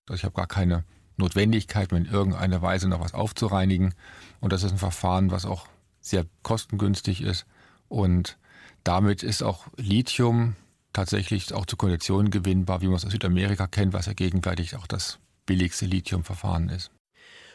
Also 0.09 0.21
ich 0.21 0.25
habe 0.25 0.35
gar 0.35 0.47
keine 0.47 0.85
Notwendigkeit, 1.17 1.93
mir 1.93 1.99
in 1.99 2.07
irgendeiner 2.07 2.63
Weise 2.63 2.89
noch 2.89 3.01
was 3.01 3.15
aufzureinigen. 3.15 3.95
Und 4.41 4.53
das 4.53 4.63
ist 4.63 4.73
ein 4.73 4.79
Verfahren, 4.79 5.31
was 5.31 5.45
auch 5.45 5.69
sehr 6.01 6.27
kostengünstig 6.43 7.23
ist. 7.23 7.47
Und 7.89 8.39
damit 8.83 9.23
ist 9.23 9.43
auch 9.43 9.67
Lithium 9.77 10.57
tatsächlich 10.95 11.53
auch 11.53 11.67
zu 11.67 11.77
Konditionen 11.77 12.31
gewinnbar, 12.31 12.81
wie 12.81 12.87
man 12.87 12.97
es 12.97 13.05
aus 13.05 13.13
Südamerika 13.13 13.67
kennt, 13.67 13.93
was 13.93 14.07
ja 14.07 14.15
gegenwärtig 14.15 14.77
auch 14.77 14.87
das 14.87 15.19
billigste 15.45 15.85
Lithiumverfahren 15.85 16.71
ist. 16.71 16.91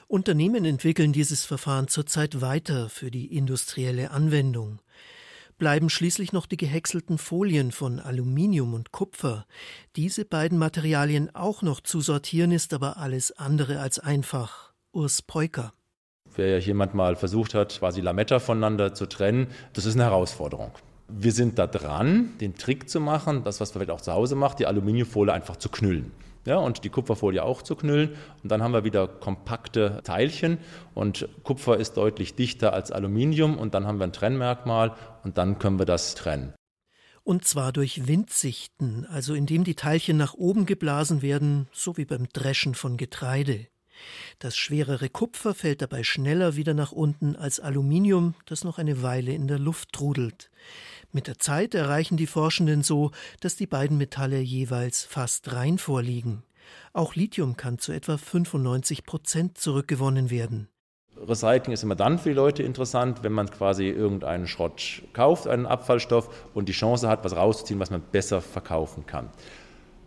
Unternehmen 0.07 0.65
entwickeln 0.65 1.13
dieses 1.13 1.45
Verfahren 1.45 1.87
zurzeit 1.87 2.41
weiter 2.41 2.89
für 2.89 3.11
die 3.11 3.35
industrielle 3.35 4.11
Anwendung. 4.11 4.81
Bleiben 5.59 5.89
schließlich 5.89 6.31
noch 6.31 6.45
die 6.45 6.57
gehäckselten 6.57 7.17
Folien 7.17 7.71
von 7.71 7.99
Aluminium 7.99 8.73
und 8.73 8.91
Kupfer. 8.91 9.45
Diese 9.95 10.25
beiden 10.25 10.57
Materialien 10.57 11.35
auch 11.35 11.61
noch 11.61 11.81
zu 11.81 12.01
sortieren, 12.01 12.51
ist 12.51 12.73
aber 12.73 12.97
alles 12.97 13.31
andere 13.33 13.81
als 13.81 13.99
einfach. 13.99 14.73
Urs 14.91 15.21
Peuker. 15.21 15.73
Wer 16.35 16.59
jemand 16.59 16.93
mal 16.93 17.15
versucht 17.15 17.53
hat, 17.53 17.77
quasi 17.79 18.01
Lametta 18.01 18.39
voneinander 18.39 18.93
zu 18.93 19.05
trennen, 19.05 19.47
das 19.73 19.85
ist 19.85 19.95
eine 19.95 20.05
Herausforderung. 20.05 20.71
Wir 21.09 21.31
sind 21.31 21.59
da 21.59 21.67
dran, 21.67 22.33
den 22.39 22.55
Trick 22.55 22.89
zu 22.89 22.99
machen, 22.99 23.43
das, 23.43 23.59
was 23.59 23.73
man 23.73 23.79
vielleicht 23.79 23.91
auch 23.91 24.01
zu 24.01 24.13
Hause 24.13 24.35
macht, 24.35 24.59
die 24.59 24.67
Aluminiumfolie 24.67 25.33
einfach 25.33 25.57
zu 25.57 25.69
knüllen. 25.69 26.11
Ja, 26.45 26.57
und 26.57 26.83
die 26.83 26.89
Kupferfolie 26.89 27.43
auch 27.43 27.61
zu 27.61 27.75
knüllen. 27.75 28.15
Und 28.41 28.51
dann 28.51 28.63
haben 28.63 28.71
wir 28.71 28.83
wieder 28.83 29.07
kompakte 29.07 30.01
Teilchen. 30.03 30.57
Und 30.95 31.27
Kupfer 31.43 31.77
ist 31.77 31.97
deutlich 31.97 32.35
dichter 32.35 32.73
als 32.73 32.91
Aluminium. 32.91 33.57
Und 33.57 33.73
dann 33.73 33.85
haben 33.85 33.99
wir 33.99 34.05
ein 34.05 34.13
Trennmerkmal. 34.13 34.95
Und 35.23 35.37
dann 35.37 35.59
können 35.59 35.79
wir 35.79 35.85
das 35.85 36.15
trennen. 36.15 36.53
Und 37.23 37.45
zwar 37.45 37.71
durch 37.73 38.07
Windsichten, 38.07 39.05
also 39.05 39.35
indem 39.35 39.63
die 39.63 39.75
Teilchen 39.75 40.17
nach 40.17 40.33
oben 40.33 40.65
geblasen 40.65 41.21
werden, 41.21 41.67
so 41.71 41.97
wie 41.97 42.05
beim 42.05 42.27
Dreschen 42.29 42.73
von 42.73 42.97
Getreide. 42.97 43.67
Das 44.39 44.57
schwerere 44.57 45.09
Kupfer 45.09 45.53
fällt 45.53 45.81
dabei 45.81 46.03
schneller 46.03 46.55
wieder 46.55 46.73
nach 46.73 46.91
unten 46.91 47.35
als 47.35 47.59
Aluminium, 47.59 48.35
das 48.45 48.63
noch 48.63 48.77
eine 48.77 49.01
Weile 49.01 49.33
in 49.33 49.47
der 49.47 49.59
Luft 49.59 49.93
trudelt. 49.93 50.49
Mit 51.11 51.27
der 51.27 51.39
Zeit 51.39 51.73
erreichen 51.73 52.17
die 52.17 52.27
Forschenden 52.27 52.83
so, 52.83 53.11
dass 53.39 53.55
die 53.55 53.67
beiden 53.67 53.97
Metalle 53.97 54.39
jeweils 54.39 55.03
fast 55.03 55.53
rein 55.53 55.77
vorliegen. 55.77 56.43
Auch 56.93 57.15
Lithium 57.15 57.57
kann 57.57 57.79
zu 57.79 57.91
etwa 57.91 58.17
95 58.17 59.05
Prozent 59.05 59.57
zurückgewonnen 59.57 60.29
werden. 60.29 60.69
Recycling 61.27 61.73
ist 61.73 61.83
immer 61.83 61.95
dann 61.95 62.17
für 62.17 62.29
die 62.29 62.35
Leute 62.35 62.63
interessant, 62.63 63.23
wenn 63.23 63.33
man 63.33 63.49
quasi 63.49 63.87
irgendeinen 63.89 64.47
Schrott 64.47 65.01
kauft, 65.13 65.47
einen 65.47 65.65
Abfallstoff 65.65 66.29
und 66.53 66.69
die 66.69 66.73
Chance 66.73 67.09
hat, 67.09 67.23
was 67.25 67.35
rauszuziehen, 67.35 67.79
was 67.79 67.89
man 67.89 68.01
besser 68.01 68.41
verkaufen 68.41 69.05
kann. 69.05 69.29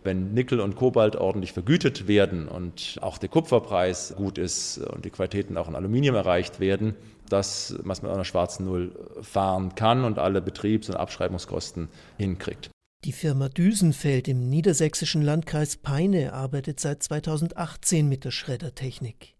Wenn 0.03 0.33
Nickel 0.33 0.59
und 0.59 0.75
Kobalt 0.75 1.15
ordentlich 1.15 1.53
vergütet 1.53 2.07
werden 2.07 2.47
und 2.47 2.97
auch 3.01 3.17
der 3.17 3.29
Kupferpreis 3.29 4.13
gut 4.17 4.37
ist 4.37 4.79
und 4.79 5.05
die 5.05 5.09
Qualitäten 5.09 5.57
auch 5.57 5.67
in 5.67 5.75
Aluminium 5.75 6.15
erreicht 6.15 6.59
werden, 6.59 6.95
das, 7.29 7.75
was 7.83 8.01
man 8.01 8.09
mit 8.09 8.15
einer 8.15 8.25
schwarzen 8.25 8.65
Null 8.65 8.91
fahren 9.21 9.75
kann 9.75 10.03
und 10.03 10.19
alle 10.19 10.41
Betriebs- 10.41 10.89
und 10.89 10.95
Abschreibungskosten 10.95 11.87
hinkriegt. 12.17 12.69
Die 13.05 13.11
Firma 13.11 13.49
Düsenfeld 13.49 14.29
im 14.29 14.49
niedersächsischen 14.49 15.21
Landkreis 15.21 15.75
Peine 15.75 16.31
arbeitet 16.31 16.79
seit 16.79 17.03
2018 17.03 18.07
mit 18.07 18.23
der 18.23 18.31
Schreddertechnik. 18.31 19.32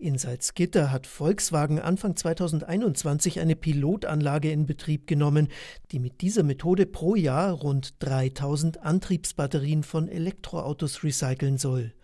In 0.00 0.16
Salzgitter 0.16 0.92
hat 0.92 1.08
Volkswagen 1.08 1.80
Anfang 1.80 2.14
2021 2.14 3.40
eine 3.40 3.56
Pilotanlage 3.56 4.52
in 4.52 4.64
Betrieb 4.64 5.08
genommen, 5.08 5.48
die 5.90 5.98
mit 5.98 6.20
dieser 6.20 6.44
Methode 6.44 6.86
pro 6.86 7.16
Jahr 7.16 7.50
rund 7.50 7.94
3000 7.98 8.80
Antriebsbatterien 8.80 9.82
von 9.82 10.08
Elektroautos 10.08 11.02
recyceln 11.02 11.58
soll. 11.58 11.94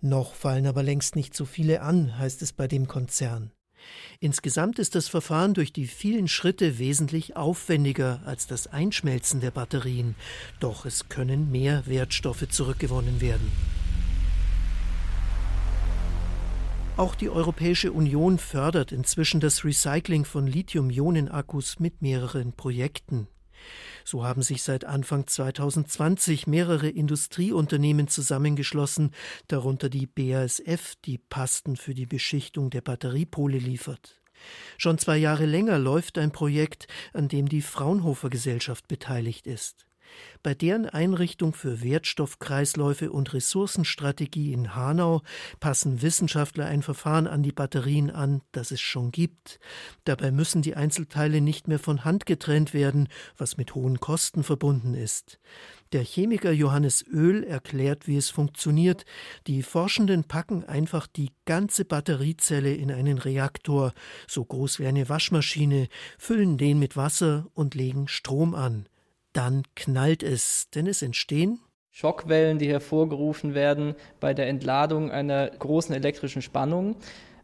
Noch 0.00 0.34
fallen 0.34 0.66
aber 0.66 0.82
längst 0.82 1.14
nicht 1.14 1.36
so 1.36 1.44
viele 1.44 1.82
an, 1.82 2.18
heißt 2.18 2.42
es 2.42 2.52
bei 2.52 2.66
dem 2.66 2.88
Konzern. 2.88 3.52
Insgesamt 4.18 4.80
ist 4.80 4.96
das 4.96 5.06
Verfahren 5.06 5.54
durch 5.54 5.72
die 5.72 5.86
vielen 5.86 6.26
Schritte 6.26 6.80
wesentlich 6.80 7.36
aufwendiger 7.36 8.22
als 8.24 8.48
das 8.48 8.66
Einschmelzen 8.66 9.40
der 9.40 9.52
Batterien, 9.52 10.16
doch 10.58 10.84
es 10.84 11.08
können 11.08 11.52
mehr 11.52 11.86
Wertstoffe 11.86 12.48
zurückgewonnen 12.48 13.20
werden. 13.20 13.52
Auch 16.96 17.14
die 17.14 17.28
Europäische 17.28 17.92
Union 17.92 18.38
fördert 18.38 18.90
inzwischen 18.90 19.38
das 19.38 19.66
Recycling 19.66 20.24
von 20.24 20.46
Lithium-Ionen-Akkus 20.46 21.78
mit 21.78 22.00
mehreren 22.00 22.54
Projekten. 22.54 23.28
So 24.02 24.24
haben 24.24 24.40
sich 24.40 24.62
seit 24.62 24.86
Anfang 24.86 25.26
2020 25.26 26.46
mehrere 26.46 26.88
Industrieunternehmen 26.88 28.08
zusammengeschlossen, 28.08 29.10
darunter 29.46 29.90
die 29.90 30.06
BASF, 30.06 30.94
die 31.04 31.18
Pasten 31.18 31.76
für 31.76 31.92
die 31.92 32.06
Beschichtung 32.06 32.70
der 32.70 32.80
Batteriepole 32.80 33.58
liefert. 33.58 34.22
Schon 34.78 34.96
zwei 34.96 35.18
Jahre 35.18 35.44
länger 35.44 35.78
läuft 35.78 36.16
ein 36.16 36.32
Projekt, 36.32 36.86
an 37.12 37.28
dem 37.28 37.46
die 37.46 37.62
Fraunhofer 37.62 38.30
Gesellschaft 38.30 38.88
beteiligt 38.88 39.46
ist. 39.46 39.86
Bei 40.42 40.54
deren 40.54 40.88
Einrichtung 40.88 41.52
für 41.52 41.82
Wertstoffkreisläufe 41.82 43.10
und 43.10 43.34
Ressourcenstrategie 43.34 44.52
in 44.52 44.74
Hanau 44.74 45.22
passen 45.60 46.02
Wissenschaftler 46.02 46.66
ein 46.66 46.82
Verfahren 46.82 47.26
an 47.26 47.42
die 47.42 47.52
Batterien 47.52 48.10
an, 48.10 48.42
das 48.52 48.70
es 48.70 48.80
schon 48.80 49.10
gibt. 49.10 49.58
Dabei 50.04 50.30
müssen 50.30 50.62
die 50.62 50.76
Einzelteile 50.76 51.40
nicht 51.40 51.68
mehr 51.68 51.78
von 51.78 52.04
Hand 52.04 52.26
getrennt 52.26 52.74
werden, 52.74 53.08
was 53.36 53.56
mit 53.56 53.74
hohen 53.74 54.00
Kosten 54.00 54.44
verbunden 54.44 54.94
ist. 54.94 55.38
Der 55.92 56.02
Chemiker 56.02 56.50
Johannes 56.50 57.04
Öl 57.06 57.44
erklärt, 57.44 58.08
wie 58.08 58.16
es 58.16 58.28
funktioniert. 58.30 59.04
Die 59.46 59.62
Forschenden 59.62 60.24
packen 60.24 60.64
einfach 60.64 61.06
die 61.06 61.30
ganze 61.44 61.84
Batteriezelle 61.84 62.74
in 62.74 62.90
einen 62.90 63.18
Reaktor, 63.18 63.92
so 64.26 64.44
groß 64.44 64.80
wie 64.80 64.86
eine 64.86 65.08
Waschmaschine, 65.08 65.88
füllen 66.18 66.58
den 66.58 66.78
mit 66.78 66.96
Wasser 66.96 67.46
und 67.54 67.74
legen 67.74 68.08
Strom 68.08 68.54
an. 68.54 68.88
Dann 69.36 69.64
knallt 69.74 70.22
es, 70.22 70.70
denn 70.70 70.86
es 70.86 71.02
entstehen 71.02 71.60
Schockwellen, 71.90 72.58
die 72.58 72.68
hervorgerufen 72.68 73.54
werden 73.54 73.94
bei 74.18 74.32
der 74.32 74.48
Entladung 74.48 75.10
einer 75.10 75.48
großen 75.48 75.94
elektrischen 75.94 76.40
Spannung. 76.40 76.96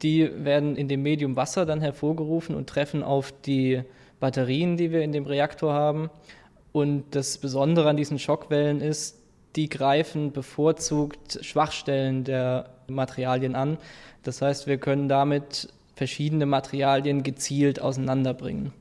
Die 0.03 0.31
werden 0.45 0.77
in 0.77 0.89
dem 0.89 1.03
Medium 1.03 1.37
Wasser 1.37 1.67
dann 1.67 1.81
hervorgerufen 1.83 2.55
und 2.55 2.67
treffen 2.67 3.03
auf 3.03 3.33
die 3.43 3.83
Batterien, 4.21 4.77
die 4.77 4.91
wir 4.91 5.03
in 5.03 5.13
dem 5.13 5.25
Reaktor 5.25 5.75
haben. 5.75 6.11
Und 6.73 7.15
das 7.15 7.37
Besondere 7.39 7.89
an 7.91 7.97
diesen 7.97 8.19
Schockwellen 8.19 8.81
ist, 8.81 9.19
die 9.57 9.69
greifen 9.69 10.33
bevorzugt 10.33 11.39
Schwachstellen 11.43 12.25
der 12.25 12.71
Materialien 12.89 13.55
an. 13.55 13.77
Das 14.23 14.41
heißt, 14.41 14.67
wir 14.67 14.79
können 14.79 15.09
damit 15.09 15.69
verschiedene 15.95 16.47
Materialien 16.47 17.23
gezielt 17.23 17.81
auseinanderbringen. 17.81 18.73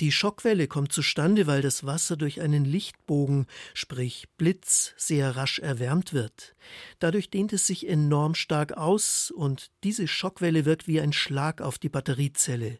Die 0.00 0.12
Schockwelle 0.12 0.68
kommt 0.68 0.92
zustande, 0.92 1.48
weil 1.48 1.60
das 1.60 1.84
Wasser 1.84 2.16
durch 2.16 2.40
einen 2.40 2.64
Lichtbogen, 2.64 3.46
sprich 3.74 4.28
Blitz, 4.36 4.94
sehr 4.96 5.34
rasch 5.34 5.58
erwärmt 5.58 6.12
wird. 6.12 6.54
Dadurch 7.00 7.30
dehnt 7.30 7.52
es 7.52 7.66
sich 7.66 7.88
enorm 7.88 8.36
stark 8.36 8.74
aus 8.74 9.32
und 9.32 9.72
diese 9.82 10.06
Schockwelle 10.06 10.64
wirkt 10.64 10.86
wie 10.86 11.00
ein 11.00 11.12
Schlag 11.12 11.60
auf 11.60 11.78
die 11.78 11.88
Batteriezelle. 11.88 12.78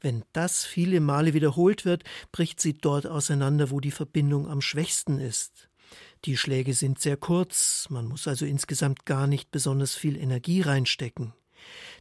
Wenn 0.00 0.24
das 0.32 0.64
viele 0.64 0.98
Male 0.98 1.32
wiederholt 1.32 1.84
wird, 1.84 2.02
bricht 2.32 2.60
sie 2.60 2.76
dort 2.76 3.06
auseinander, 3.06 3.70
wo 3.70 3.78
die 3.78 3.92
Verbindung 3.92 4.48
am 4.48 4.60
schwächsten 4.60 5.20
ist. 5.20 5.68
Die 6.24 6.36
Schläge 6.36 6.74
sind 6.74 6.98
sehr 6.98 7.16
kurz, 7.16 7.86
man 7.88 8.06
muss 8.06 8.26
also 8.26 8.44
insgesamt 8.44 9.06
gar 9.06 9.28
nicht 9.28 9.52
besonders 9.52 9.94
viel 9.94 10.16
Energie 10.16 10.62
reinstecken. 10.62 11.34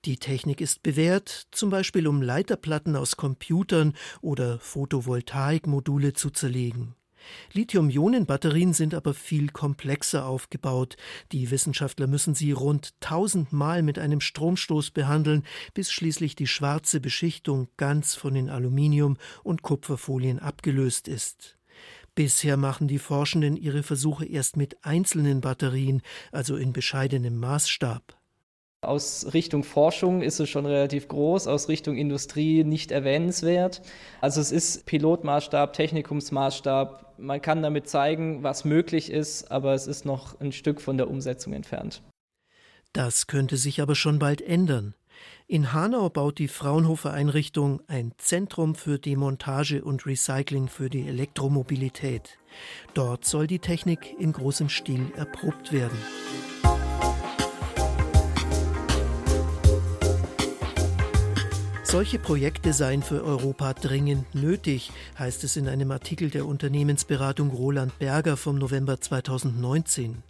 Die 0.06 0.18
Technik 0.18 0.62
ist 0.62 0.84
bewährt, 0.84 1.48
zum 1.52 1.70
Beispiel 1.70 2.08
um 2.08 2.22
Leiterplatten 2.22 2.96
aus 2.96 3.18
Computern 3.18 3.94
oder 4.22 4.60
Photovoltaikmodule 4.60 6.14
zu 6.14 6.30
zerlegen. 6.30 6.96
Lithium-Ionen-Batterien 7.54 8.74
sind 8.74 8.94
aber 8.94 9.14
viel 9.14 9.50
komplexer 9.50 10.26
aufgebaut. 10.26 10.98
Die 11.32 11.52
Wissenschaftler 11.52 12.08
müssen 12.08 12.36
sie 12.36 12.52
rund 12.52 12.94
tausendmal 13.00 13.82
mit 13.84 14.00
einem 14.00 14.22
Stromstoß 14.22 14.92
behandeln, 14.92 15.44
bis 15.74 15.92
schließlich 15.92 16.36
die 16.36 16.48
schwarze 16.48 17.00
Beschichtung 17.00 17.68
ganz 17.78 18.16
von 18.16 18.34
den 18.34 18.50
Aluminium- 18.50 19.18
und 19.44 19.62
Kupferfolien 19.62 20.40
abgelöst 20.40 21.08
ist. 21.08 21.58
Bisher 22.16 22.58
machen 22.58 22.88
die 22.88 23.00
Forschenden 23.00 23.56
ihre 23.56 23.84
Versuche 23.84 24.26
erst 24.26 24.58
mit 24.58 24.84
einzelnen 24.84 25.42
Batterien, 25.42 26.02
also 26.32 26.56
in 26.56 26.74
bescheidenem 26.74 27.38
Maßstab. 27.38 28.18
Aus 28.82 29.34
Richtung 29.34 29.63
Forschung 29.63 30.22
ist 30.22 30.40
es 30.40 30.50
schon 30.50 30.68
relativ 30.68 31.08
groß, 31.08 31.48
aus 31.48 31.68
Richtung 31.68 31.98
Industrie 31.98 32.63
nicht 32.63 32.92
erwähnenswert. 32.92 33.82
Also 34.22 34.40
es 34.40 34.52
ist 34.52 34.86
Pilotmaßstab, 34.86 35.74
Technikumsmaßstab. 35.74 37.16
Man 37.18 37.42
kann 37.42 37.63
damit 37.63 37.90
zeigen, 37.90 38.44
was 38.44 38.66
möglich 38.66 39.12
ist, 39.12 39.50
aber 39.50 39.74
es 39.74 39.88
ist 39.88 40.06
noch 40.06 40.40
ein 40.40 40.52
Stück 40.52 40.80
von 40.80 40.98
der 40.98 41.10
Umsetzung 41.10 41.54
entfernt. 41.54 42.04
Das 42.94 43.26
könnte 43.26 43.58
sich 43.58 43.82
aber 43.82 43.96
schon 43.96 44.20
bald 44.20 44.42
ändern. 44.42 44.94
In 45.48 45.74
Hanau 45.74 46.10
baut 46.10 46.38
die 46.38 46.48
Fraunhofer 46.48 47.12
Einrichtung 47.12 47.82
ein 47.88 48.13
Zentrum 48.18 48.76
für 48.76 49.00
Demontage 49.00 49.84
und 49.84 50.06
Recycling 50.06 50.68
für 50.68 50.92
die 50.92 51.08
Elektromobilität. 51.08 52.38
Dort 52.94 53.26
soll 53.26 53.48
die 53.48 53.60
Technik 53.60 54.16
in 54.20 54.34
großem 54.34 54.70
Stil 54.70 55.12
erprobt 55.16 55.72
werden. 55.72 55.98
Solche 61.89 62.19
Projekte 62.19 62.73
seien 62.73 63.02
für 63.02 63.23
Europa 63.23 63.73
dringend 63.73 64.36
nötig, 64.36 64.91
heißt 65.17 65.45
es 65.45 65.56
in 65.56 65.69
einem 65.69 65.89
Artikel 65.91 66.30
der 66.30 66.45
Unternehmensberatung 66.45 67.50
Roland 67.50 67.97
Berger 67.97 68.36
vom 68.36 68.58
November 68.58 69.00
2019. 69.00 70.21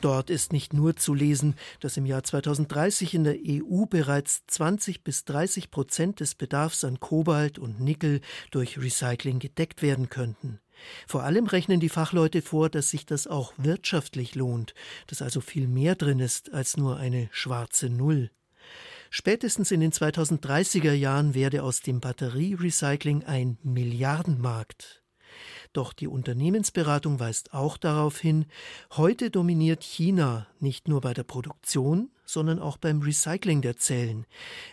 Dort 0.00 0.28
ist 0.28 0.52
nicht 0.52 0.72
nur 0.72 0.96
zu 0.96 1.14
lesen, 1.14 1.54
dass 1.78 1.96
im 1.98 2.04
Jahr 2.04 2.24
2030 2.24 3.14
in 3.14 3.22
der 3.22 3.36
EU 3.46 3.86
bereits 3.86 4.42
20 4.48 5.04
bis 5.04 5.24
30 5.24 5.70
Prozent 5.70 6.18
des 6.18 6.34
Bedarfs 6.34 6.82
an 6.82 6.98
Kobalt 6.98 7.60
und 7.60 7.78
Nickel 7.78 8.20
durch 8.50 8.76
Recycling 8.76 9.38
gedeckt 9.38 9.82
werden 9.82 10.08
könnten. 10.08 10.58
Vor 11.06 11.22
allem 11.22 11.46
rechnen 11.46 11.78
die 11.78 11.90
Fachleute 11.90 12.42
vor, 12.42 12.70
dass 12.70 12.90
sich 12.90 13.06
das 13.06 13.28
auch 13.28 13.52
wirtschaftlich 13.56 14.34
lohnt, 14.34 14.74
dass 15.06 15.22
also 15.22 15.40
viel 15.40 15.68
mehr 15.68 15.94
drin 15.94 16.18
ist 16.18 16.52
als 16.52 16.76
nur 16.76 16.96
eine 16.96 17.28
schwarze 17.30 17.88
Null. 17.88 18.32
Spätestens 19.10 19.70
in 19.70 19.80
den 19.80 19.92
2030er 19.92 20.92
Jahren 20.92 21.34
werde 21.34 21.62
aus 21.62 21.80
dem 21.80 22.00
Batterierecycling 22.00 23.24
ein 23.24 23.58
Milliardenmarkt. 23.62 25.02
Doch 25.72 25.92
die 25.92 26.08
Unternehmensberatung 26.08 27.20
weist 27.20 27.52
auch 27.52 27.76
darauf 27.76 28.18
hin, 28.18 28.46
heute 28.92 29.30
dominiert 29.30 29.82
China 29.82 30.46
nicht 30.60 30.88
nur 30.88 31.00
bei 31.00 31.12
der 31.12 31.24
Produktion, 31.24 32.10
sondern 32.24 32.58
auch 32.58 32.76
beim 32.76 33.00
Recycling 33.00 33.62
der 33.62 33.76
Zellen. 33.76 34.26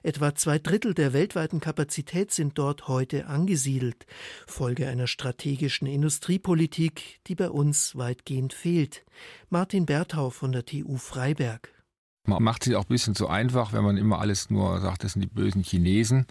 Etwa 0.04 0.36
zwei 0.36 0.60
Drittel 0.60 0.94
der 0.94 1.14
weltweiten 1.14 1.60
Kapazität 1.60 2.32
sind 2.32 2.58
dort 2.58 2.88
heute 2.88 3.28
angesiedelt, 3.28 4.06
Folge 4.48 4.88
einer 4.88 5.08
strategischen 5.08 5.88
Industriepolitik, 5.88 7.20
die 7.28 7.36
bei 7.36 7.50
uns 7.50 7.96
weitgehend 7.96 8.54
fehlt. 8.54 9.06
Martin 9.50 9.86
Berthau 9.86 10.30
von 10.30 10.52
der 10.52 10.66
TU 10.66 10.98
Freiberg. 10.98 11.75
Man 12.26 12.44
macht 12.44 12.64
sich 12.64 12.76
auch 12.76 12.84
ein 12.84 12.90
bisschen 12.90 13.16
zu 13.16 13.28
einfach, 13.28 13.74
wenn 13.74 13.84
man 13.84 13.98
immer 13.98 14.20
alles 14.20 14.50
nur 14.50 14.80
sagt, 14.82 15.04
das 15.04 15.14
sind 15.14 15.22
die 15.22 15.28
bösen 15.28 15.64
Chinesen. 15.64 16.26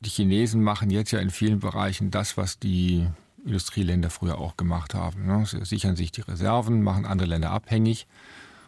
Die 0.00 0.10
Chinesen 0.10 0.62
machen 0.62 0.90
jetzt 0.90 1.12
ja 1.12 1.20
in 1.20 1.30
vielen 1.30 1.60
Bereichen 1.60 2.10
das, 2.10 2.36
was 2.36 2.58
die 2.58 3.06
Industrieländer 3.44 4.10
früher 4.10 4.38
auch 4.38 4.56
gemacht 4.56 4.94
haben. 4.94 5.26
Ne? 5.26 5.44
Sie 5.46 5.64
sichern 5.64 5.96
sich 5.96 6.12
die 6.12 6.22
Reserven, 6.22 6.82
machen 6.82 7.04
andere 7.04 7.28
Länder 7.28 7.50
abhängig 7.50 8.06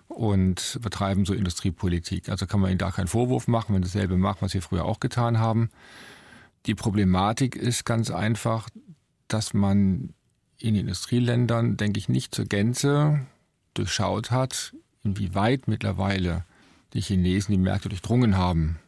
und 0.09 0.79
betreiben 0.83 1.25
so 1.25 1.35
Industriepolitik. 1.35 2.29
Also 2.29 2.47
kann 2.47 2.61
man 2.61 2.71
ihnen 2.71 2.79
da 2.79 2.91
keinen 2.91 3.09
Vorwurf 3.09 3.49
machen, 3.49 3.75
wenn 3.75 3.83
dasselbe 3.83 4.17
machen, 4.17 4.39
was 4.41 4.53
sie 4.53 4.61
früher 4.61 4.85
auch 4.85 5.01
getan 5.01 5.39
haben. 5.39 5.71
Die 6.67 6.75
Problematik 6.75 7.57
ist 7.57 7.85
ganz 7.85 8.11
einfach, 8.11 8.69
dass 9.29 9.55
man 9.55 10.15
in 10.59 10.75
Industrieländern, 10.75 11.77
denke 11.77 11.99
ich, 11.99 12.09
nicht 12.09 12.35
zur 12.35 12.47
Gänze 12.47 13.27
durchschaut 13.75 14.31
hat, 14.31 14.75
inwieweit 15.05 15.69
mittlerweile 15.69 16.45
die 16.93 17.01
Chinesen 17.01 17.53
die 17.53 17.59
Märkte 17.59 17.89
durchdrungen 17.89 18.37
haben. 18.37 18.79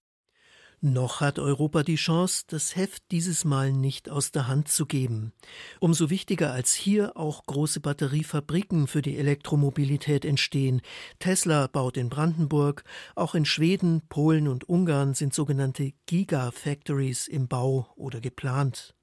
Noch 0.83 1.21
hat 1.21 1.39
Europa 1.39 1.83
die 1.83 1.97
Chance, 1.97 2.45
das 2.47 2.77
Heft 2.77 3.11
dieses 3.11 3.45
Mal 3.45 3.73
nicht 3.73 4.11
aus 4.11 4.31
der 4.31 4.47
Hand 4.47 4.69
zu 4.69 4.85
geben. 4.85 5.33
Umso 5.81 6.11
wichtiger, 6.11 6.53
als 6.53 6.75
hier 6.75 7.17
auch 7.17 7.47
große 7.47 7.81
Batteriefabriken 7.81 8.87
für 8.87 9.01
die 9.01 9.17
Elektromobilität 9.17 10.27
entstehen. 10.27 10.83
Tesla 11.19 11.67
baut 11.67 11.97
in 11.97 12.11
Brandenburg, 12.11 12.85
auch 13.15 13.35
in 13.35 13.47
Schweden, 13.47 14.03
Polen 14.09 14.49
und 14.49 14.69
Ungarn 14.69 15.15
sind 15.15 15.33
sogenannte 15.33 15.93
Gigafactories 16.05 17.27
im 17.27 17.49
Bau 17.49 17.91
oder 17.97 18.21
geplant. 18.21 18.95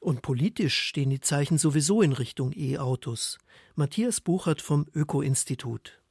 Und 0.00 0.22
politisch 0.22 0.76
stehen 0.76 1.10
die 1.10 1.20
Zeichen 1.20 1.58
sowieso 1.58 2.00
in 2.00 2.14
Richtung 2.14 2.52
E-Autos. 2.56 3.38
Matthias 3.76 4.20
Buchert 4.22 4.62
vom 4.62 4.86
Öko-Institut. 4.94 6.01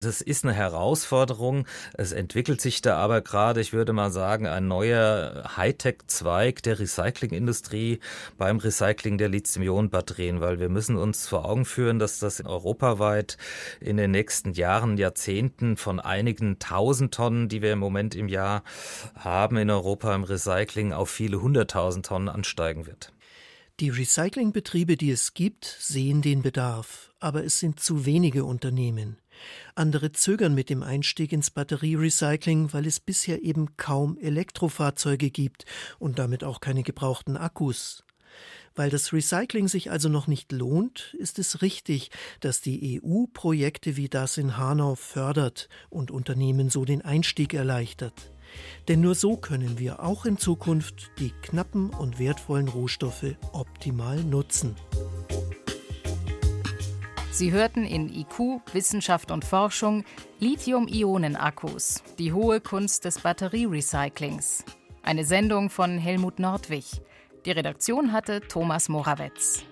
Das 0.00 0.20
ist 0.20 0.44
eine 0.44 0.54
Herausforderung. 0.54 1.66
Es 1.94 2.12
entwickelt 2.12 2.60
sich 2.60 2.82
da 2.82 2.98
aber 2.98 3.20
gerade, 3.20 3.60
ich 3.60 3.72
würde 3.72 3.92
mal 3.92 4.12
sagen, 4.12 4.46
ein 4.46 4.68
neuer 4.68 5.56
Hightech-Zweig 5.56 6.62
der 6.62 6.78
Recyclingindustrie 6.78 7.98
beim 8.36 8.58
Recycling 8.58 9.18
der 9.18 9.28
Lithium-Ionen-Batterien, 9.28 10.40
weil 10.40 10.60
wir 10.60 10.68
müssen 10.68 10.94
uns 10.94 11.26
vor 11.26 11.44
Augen 11.44 11.64
führen, 11.64 11.98
dass 11.98 12.20
das 12.20 12.40
europaweit 12.44 13.38
in 13.80 13.96
den 13.96 14.12
nächsten 14.12 14.52
Jahren, 14.52 14.98
Jahrzehnten 14.98 15.76
von 15.76 15.98
einigen 15.98 16.60
tausend 16.60 17.12
Tonnen, 17.12 17.48
die 17.48 17.60
wir 17.60 17.72
im 17.72 17.80
Moment 17.80 18.14
im 18.14 18.28
Jahr 18.28 18.62
haben 19.16 19.56
in 19.56 19.68
Europa 19.68 20.14
im 20.14 20.22
Recycling, 20.22 20.92
auf 20.92 21.10
viele 21.10 21.42
hunderttausend 21.42 22.06
Tonnen 22.06 22.28
ansteigen 22.28 22.86
wird. 22.86 23.12
Die 23.80 23.90
Recyclingbetriebe, 23.90 24.96
die 24.96 25.10
es 25.10 25.34
gibt, 25.34 25.64
sehen 25.64 26.22
den 26.22 26.42
Bedarf, 26.42 27.10
aber 27.18 27.44
es 27.44 27.58
sind 27.58 27.80
zu 27.80 28.06
wenige 28.06 28.44
Unternehmen. 28.44 29.18
Andere 29.74 30.12
zögern 30.12 30.54
mit 30.54 30.70
dem 30.70 30.82
Einstieg 30.82 31.32
ins 31.32 31.50
Batterierecycling, 31.50 32.72
weil 32.72 32.86
es 32.86 33.00
bisher 33.00 33.42
eben 33.42 33.76
kaum 33.76 34.18
Elektrofahrzeuge 34.18 35.30
gibt 35.30 35.64
und 35.98 36.18
damit 36.18 36.44
auch 36.44 36.60
keine 36.60 36.82
gebrauchten 36.82 37.36
Akkus. 37.36 38.04
Weil 38.74 38.90
das 38.90 39.12
Recycling 39.12 39.66
sich 39.66 39.90
also 39.90 40.08
noch 40.08 40.28
nicht 40.28 40.52
lohnt, 40.52 41.14
ist 41.18 41.40
es 41.40 41.62
richtig, 41.62 42.10
dass 42.40 42.60
die 42.60 43.02
EU 43.02 43.24
Projekte 43.32 43.96
wie 43.96 44.08
das 44.08 44.38
in 44.38 44.56
Hanau 44.56 44.94
fördert 44.94 45.68
und 45.90 46.12
Unternehmen 46.12 46.70
so 46.70 46.84
den 46.84 47.02
Einstieg 47.02 47.54
erleichtert. 47.54 48.30
Denn 48.86 49.00
nur 49.00 49.14
so 49.14 49.36
können 49.36 49.78
wir 49.78 50.02
auch 50.02 50.24
in 50.24 50.38
Zukunft 50.38 51.10
die 51.18 51.32
knappen 51.42 51.90
und 51.90 52.18
wertvollen 52.18 52.68
Rohstoffe 52.68 53.34
optimal 53.52 54.22
nutzen. 54.22 54.76
Sie 57.38 57.52
hörten 57.52 57.84
in 57.84 58.12
IQ 58.12 58.62
Wissenschaft 58.72 59.30
und 59.30 59.44
Forschung 59.44 60.02
Lithium-Ionen-Akkus, 60.40 62.02
die 62.18 62.32
hohe 62.32 62.60
Kunst 62.60 63.04
des 63.04 63.20
Batterierecyclings. 63.20 64.64
Eine 65.04 65.22
Sendung 65.22 65.70
von 65.70 65.98
Helmut 65.98 66.40
Nordwig. 66.40 67.00
Die 67.44 67.52
Redaktion 67.52 68.12
hatte 68.12 68.40
Thomas 68.40 68.88
Morawetz. 68.88 69.62